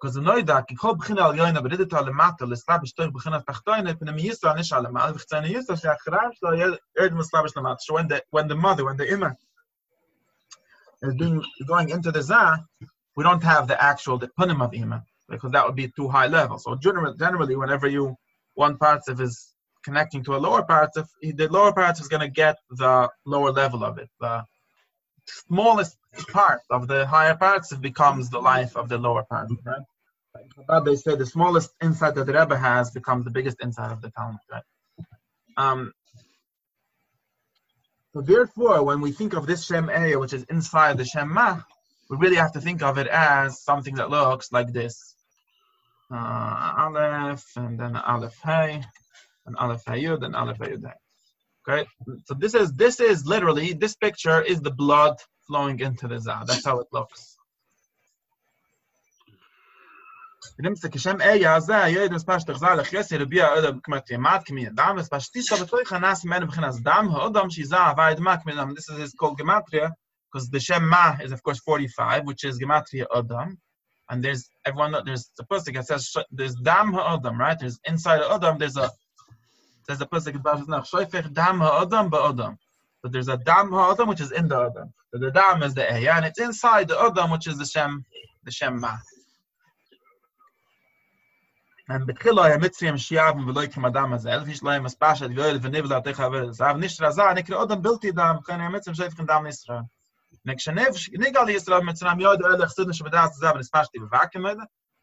[0.00, 3.42] Because the noida, ki kol b'china al yoyna b'ridit al lemata, l'slabish toich b'china
[4.56, 4.84] nish al.
[7.80, 9.36] So when the, when the mother, when the imma
[11.02, 12.58] is doing, going into the zah,
[13.16, 16.26] we don't have the actual, the punim of imma, because that would be too high
[16.26, 16.58] level.
[16.58, 18.16] So generally, generally whenever you,
[18.54, 19.54] one part of is
[19.84, 23.50] connecting to a lower part, of, the lower part is going to get the lower
[23.52, 24.44] level of it, the
[25.46, 25.96] smallest
[26.28, 29.82] part of the higher parts, it becomes the life of the lower part, right?
[30.66, 34.00] But they say the smallest insight that the Rebbe has becomes the biggest insight of
[34.00, 34.62] the Talmud, right?
[35.56, 35.92] Um,
[38.12, 41.60] so therefore, when we think of this Shem area, which is inside the Shem Ma,
[42.10, 45.14] we really have to think of it as something that looks like this.
[46.10, 48.82] Uh, Aleph, and then Aleph Hey,
[49.46, 50.92] and Aleph Hayud, and Aleph Hayud.
[51.69, 51.87] Okay,
[52.25, 55.15] so this is this is literally this picture is the blood
[55.47, 56.43] flowing into the zah.
[56.45, 57.37] That's how it looks.
[60.59, 65.29] نمسك شم آية زا يد مسباش تغزال لخيس يربيع أدم كمت يمات كمية دعم مسباش
[65.29, 69.13] تيسا بتوي خناس من بخناس دعم هو أدم شي زا فايد ما كمية This is
[69.13, 69.91] called gematria
[70.31, 73.57] because the Shem Ma is of course 45 which is gematria Adam
[74.09, 78.57] and there's everyone there's the pasuk that says there's dam ha'adam right there's inside Adam
[78.57, 78.89] there's a
[79.86, 82.56] Says the person that gets bad for nach, so dam ha-adam ba-adam.
[83.02, 84.92] So there's a dam ha-adam, which is in the adam.
[85.12, 88.04] So the dam is the ehya, and it's inside the adam, which is the shem,
[88.44, 88.96] the shem ma.
[91.88, 95.58] And the chilo ya mitzriyam shi'abim v'loi kim adam hazeh, elfish lo yam aspashat yoyel
[95.58, 96.50] v'nev l'artei chavel.
[96.56, 99.84] Zav av nishra za, nekri odam bilti dam, Kan ya mitzriyam shi'af kim dam nishra.
[100.44, 104.46] Nek shenev, nigal yisra av mitzriyam yoyel o'el echsid nish v'dayas zah, v'nispashati v'vakim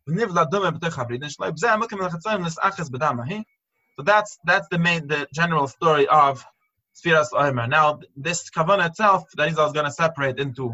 [0.07, 1.19] v'nev l'adum v'artei chavel.
[1.19, 3.43] Nishlo yibzeh amukim l'achatsayim nis'achiz b'dam ahi.
[3.99, 6.45] So that's that's the main the general story of
[6.95, 7.67] Sfiras Omer.
[7.67, 10.73] Now this kavana itself, that is, I was going to separate into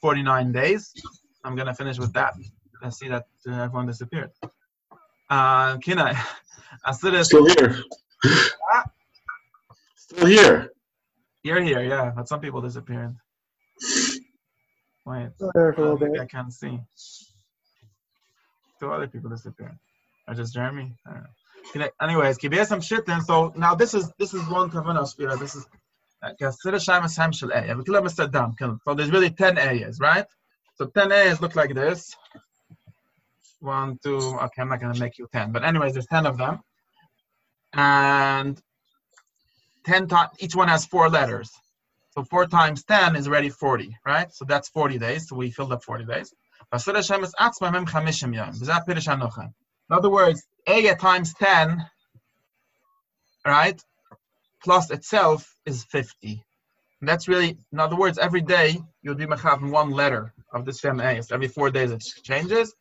[0.00, 0.94] 49 days.
[1.44, 2.34] I'm going to finish with that.
[2.80, 4.30] I see that uh, everyone disappeared.
[5.28, 6.16] Uh, Kina,
[6.92, 7.82] still here.
[8.72, 8.84] Ah.
[9.96, 10.72] Still here.
[11.42, 13.16] You're here, yeah, but some people disappeared.
[15.06, 16.78] Wait, I can't see.
[18.78, 19.78] Two other people disappeared.
[20.26, 20.94] Or just Jeremy?
[21.06, 21.30] I don't know.
[22.02, 22.38] Anyways,
[22.68, 23.22] some shit then.
[23.22, 25.36] So now this is this is one kavanah spira.
[25.36, 25.66] This is
[26.22, 26.70] uh, so
[28.94, 30.26] there's really 10 areas, right?
[30.76, 32.14] So 10 areas look like this.
[33.60, 34.16] one, two.
[34.18, 36.60] Okay, I'm not gonna make you ten, but anyways, there's ten of them,
[37.74, 38.60] and
[39.84, 41.50] ten times each one has four letters.
[42.12, 44.32] So four times ten is already forty, right?
[44.32, 45.28] So that's forty days.
[45.28, 46.34] So we filled up forty days.
[46.72, 46.78] In
[49.96, 51.84] other words, A times 10,
[53.46, 53.82] right,
[54.62, 56.44] plus itself is 50.
[57.00, 60.72] And that's really, in other words, every day you'll be in one letter of the
[60.72, 61.22] Shem A.
[61.22, 62.74] So every four days it changes.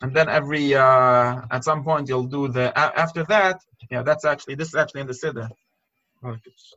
[0.00, 3.60] And then every, uh, at some point you'll do the, after that,
[3.90, 5.48] yeah, that's actually, this is actually in the Siddur.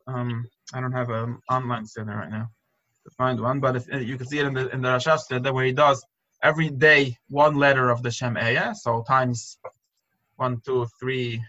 [0.08, 2.50] Um, I don't have an online Siddur right now
[3.06, 5.54] to find one, but if you can see it in the, in the Rashash Siddur
[5.54, 6.06] where he does
[6.44, 9.58] every day one letter of the Shem Eya, so times
[10.40, 11.44] one, two, three.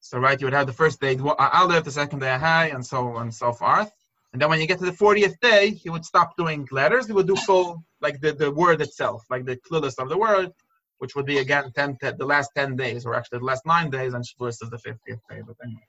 [0.00, 3.08] So right, you would have the first day Aleph, the second day Ahai, and so
[3.08, 3.90] on and so forth.
[4.32, 7.06] And then when you get to the 40th day, he would stop doing letters.
[7.06, 10.50] He would do full, like the, the word itself, like the clueless of the word,
[10.98, 13.88] which would be again 10, 10 the last 10 days, or actually the last nine
[13.88, 15.42] days, and Shavuos is the 50th day.
[15.46, 15.86] But anyway,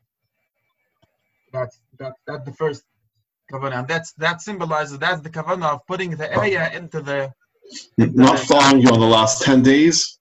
[1.52, 2.84] that's that, that's the first
[3.52, 3.88] kavanah.
[3.88, 6.42] That's that symbolizes that's the kavanah of putting the oh.
[6.42, 7.34] ayah into the
[7.98, 10.19] not following you on the last 10 days?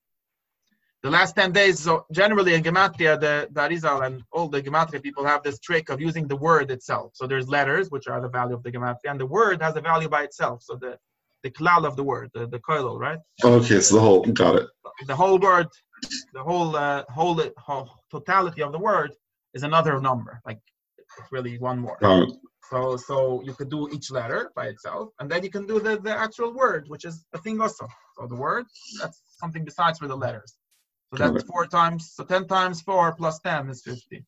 [1.05, 5.01] The last 10 days, so generally in Gematria, the, the Arizal and all the Gematria
[5.01, 7.13] people have this trick of using the word itself.
[7.15, 9.81] So there's letters, which are the value of the Gematria, and the word has a
[9.81, 10.63] value by itself.
[10.65, 10.99] So the,
[11.45, 13.21] the klal of the word, the, the koilol, right?
[13.45, 14.67] Okay, so the whole, got it.
[15.07, 15.69] The whole word,
[16.35, 19.13] the whole, uh, whole, whole totality of the word
[19.55, 20.41] is another number.
[20.45, 20.59] Like,
[20.99, 21.99] it's really one more.
[22.71, 25.99] So so you could do each letter by itself, and then you can do the,
[25.99, 27.87] the actual word, which is a thing also.
[28.19, 28.67] So the word,
[29.01, 30.55] that's something besides for the letters.
[31.15, 34.25] So that's four times, so 10 times four plus 10 is 50.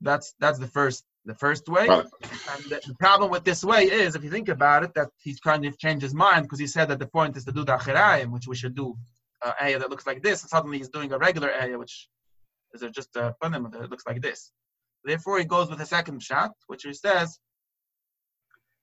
[0.00, 1.86] That's that's the first the first way.
[1.86, 2.04] Right.
[2.22, 5.40] And the, the, problem with this way is, if you think about it, that he's
[5.40, 7.76] kind of changed his mind because he said that the point is to do the
[7.76, 8.96] achorayim, which we should do
[9.42, 12.08] uh, that looks like this, and suddenly he's doing a regular area, which
[12.74, 14.50] is just a punim that looks like this.
[15.04, 17.38] Therefore, he goes with the second shot, which he says,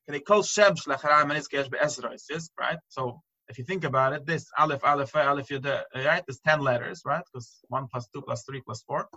[0.06, 2.80] "Can he call la chira man iskay esracis, right?
[2.90, 5.60] So if you think about it, this Aleph, Aleph, Aleph, do
[5.96, 6.24] right?
[6.26, 7.24] There's 10 letters, right?
[7.32, 9.08] Because 1 plus 2 plus 3 plus 4.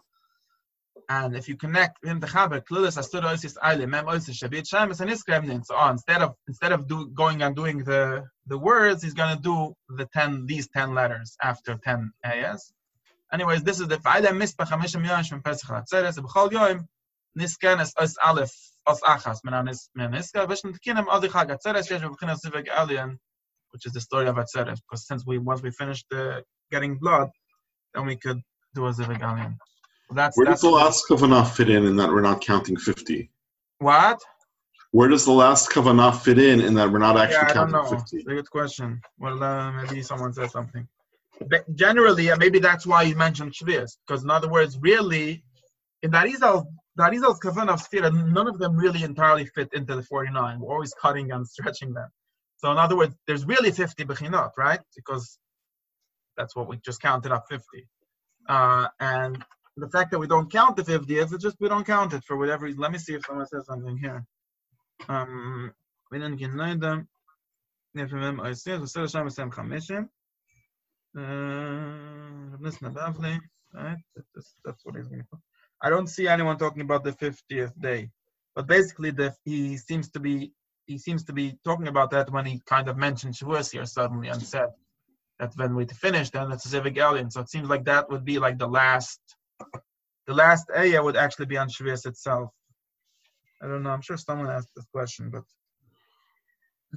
[1.09, 5.01] And if you connect in the Chaber, Klulis Astur Oisis Aile, Mem Oisis Shabit Shemes
[5.01, 5.93] and Iskremnin, so on.
[5.93, 10.07] Instead of instead of do, going and doing the the words, he's gonna do the
[10.15, 12.73] ten these ten letters after ten ayahs.
[13.33, 16.89] Anyways, this is the Fa'ida Mispa Chamishim Yom Shem Pesach Latzeres, B'chol Yom,
[17.39, 18.55] Nisken es Ois Aleph,
[18.87, 23.19] Os Achas, Menanis, Meniska, Vishn Tkinim Adi Chag Atzeres, Yesh B'chinas Zivug Elyon,
[23.75, 27.29] which is the story of Atzeres, because since we, once we finished uh, getting blood,
[27.93, 28.41] then we could
[28.75, 29.57] do a Zivug Elyon.
[30.11, 33.29] That's, Where does the last kavanah fit in in that we're not counting 50?
[33.79, 34.21] What?
[34.93, 37.73] Where does the last kavanah fit in in that we're not actually yeah, I counting
[37.73, 37.99] don't know.
[37.99, 38.17] 50?
[38.17, 39.01] It's a good question.
[39.19, 40.87] Well, uh, maybe someone said something.
[41.49, 45.43] But generally, uh, maybe that's why you mentioned Shvias, because in other words, really,
[46.05, 49.97] in that Arizal, the Arizal's kavanah of Sfira, none of them really entirely fit into
[49.97, 50.61] the 49.
[50.61, 52.09] We're always cutting and stretching them.
[52.65, 54.81] So in other words, there's really 50 bechinot, right?
[54.97, 55.39] Because
[56.35, 57.63] that's what we just counted up 50.
[58.49, 59.45] Uh, and
[59.77, 62.39] the fact that we don't count the 50 is just we don't count it for
[62.39, 62.81] whatever reason.
[62.81, 64.25] Let me see if someone says something here.
[65.11, 65.75] Um.
[73.75, 73.99] Right?
[74.35, 75.27] That's, that's what he's going.
[75.83, 78.09] I don't see anyone talking about the 50th day.
[78.55, 80.53] But basically, the, he seems to be
[80.87, 84.29] he seems to be talking about that when he kind of mentioned Shavuos here suddenly
[84.29, 84.69] and said
[85.39, 88.39] that when we finish, then it's a Zivug So it seems like that would be
[88.39, 89.21] like the last
[90.27, 92.51] the last aya would actually be on Shavuos itself.
[93.63, 93.91] I don't know.
[93.91, 95.45] I'm sure someone asked this question, but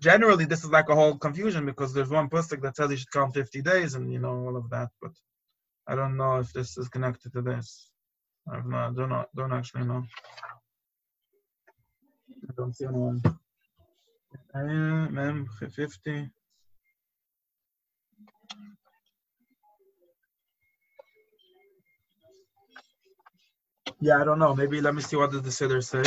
[0.02, 3.12] generally this is like a whole confusion because there's one pasuk that says you should
[3.12, 5.12] count 50 days and you know all of that, but
[5.88, 7.92] I don't know if this is connected to this.
[8.50, 8.92] I don't know.
[8.96, 9.26] Don't.
[9.36, 10.04] Don't actually know.
[12.50, 13.22] I don't see anyone.
[14.54, 16.30] Mem 50.
[24.00, 24.56] Yeah, I don't know.
[24.56, 26.04] Maybe let me see what the Siddur say.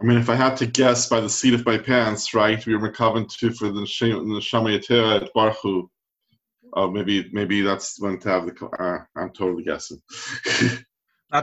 [0.00, 2.76] I mean, if I had to guess by the seat of my pants, right, we
[2.76, 5.88] were covered to for the Shamayatera at Barhu.
[6.74, 8.66] Oh, maybe maybe that's when to have the.
[8.66, 10.00] Uh, I'm totally guessing.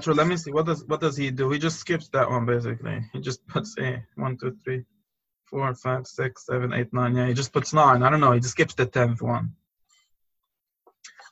[0.01, 0.13] True.
[0.15, 0.51] Let me see.
[0.51, 1.51] What does what does he do?
[1.51, 3.01] He just skips that one basically.
[3.13, 4.83] He just puts a one, two, three,
[5.45, 7.15] four, five, six, seven, eight, nine.
[7.15, 8.01] Yeah, he just puts nine.
[8.03, 8.31] I don't know.
[8.31, 9.53] He just skips the tenth one.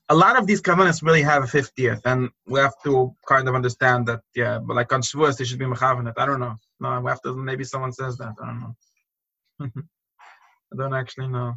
[0.09, 3.55] A lot of these kavanos really have a fiftieth, and we have to kind of
[3.55, 4.21] understand that.
[4.35, 6.13] Yeah, but like on Shavuos, they should be mechavenet.
[6.17, 6.55] I don't know.
[6.79, 7.33] No, we have to.
[7.35, 8.35] Maybe someone says that.
[8.41, 8.75] I don't know.
[10.73, 11.55] I don't actually know.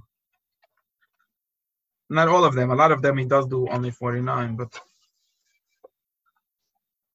[2.09, 2.71] not all of them.
[2.71, 4.81] A lot of them he does do only 49, but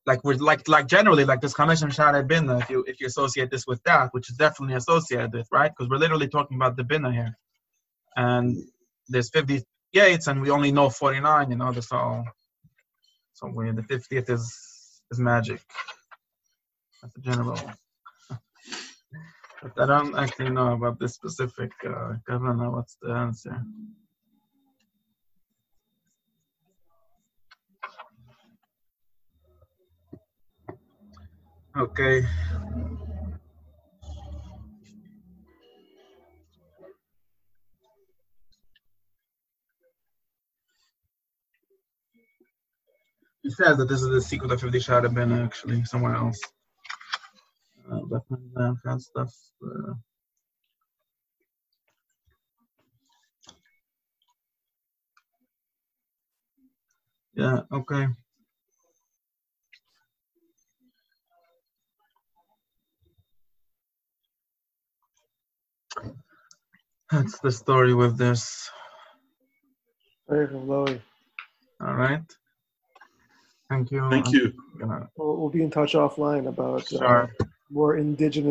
[0.05, 3.51] like we're like like generally like this connection shara binna if you if you associate
[3.51, 5.71] this with that which is definitely associated with right?
[5.71, 7.37] Because we're literally talking about the binna here.
[8.15, 8.57] And
[9.07, 12.25] there's 50 gates and we only know 49 you know that's all.
[13.33, 15.61] So we the 50th is is magic.
[17.01, 17.59] That's a general.
[19.63, 22.71] But I don't actually know about this specific uh, governor.
[22.71, 23.63] What's the answer?
[31.77, 32.23] Okay.
[43.43, 46.39] He says that this is the secret of 50 Shad been actually somewhere else.
[47.91, 48.21] Uh, but
[48.57, 49.33] uh, that stuff.
[49.65, 49.93] Uh,
[57.35, 58.07] yeah, okay.
[67.11, 68.69] That's the story with this.
[70.29, 71.01] Very lovely.
[71.81, 72.23] All right.
[73.69, 74.09] Thank you.
[74.09, 74.53] Thank you.
[74.79, 77.27] gonna We'll, we'll be in touch offline about uh,
[77.69, 78.49] more indigenous.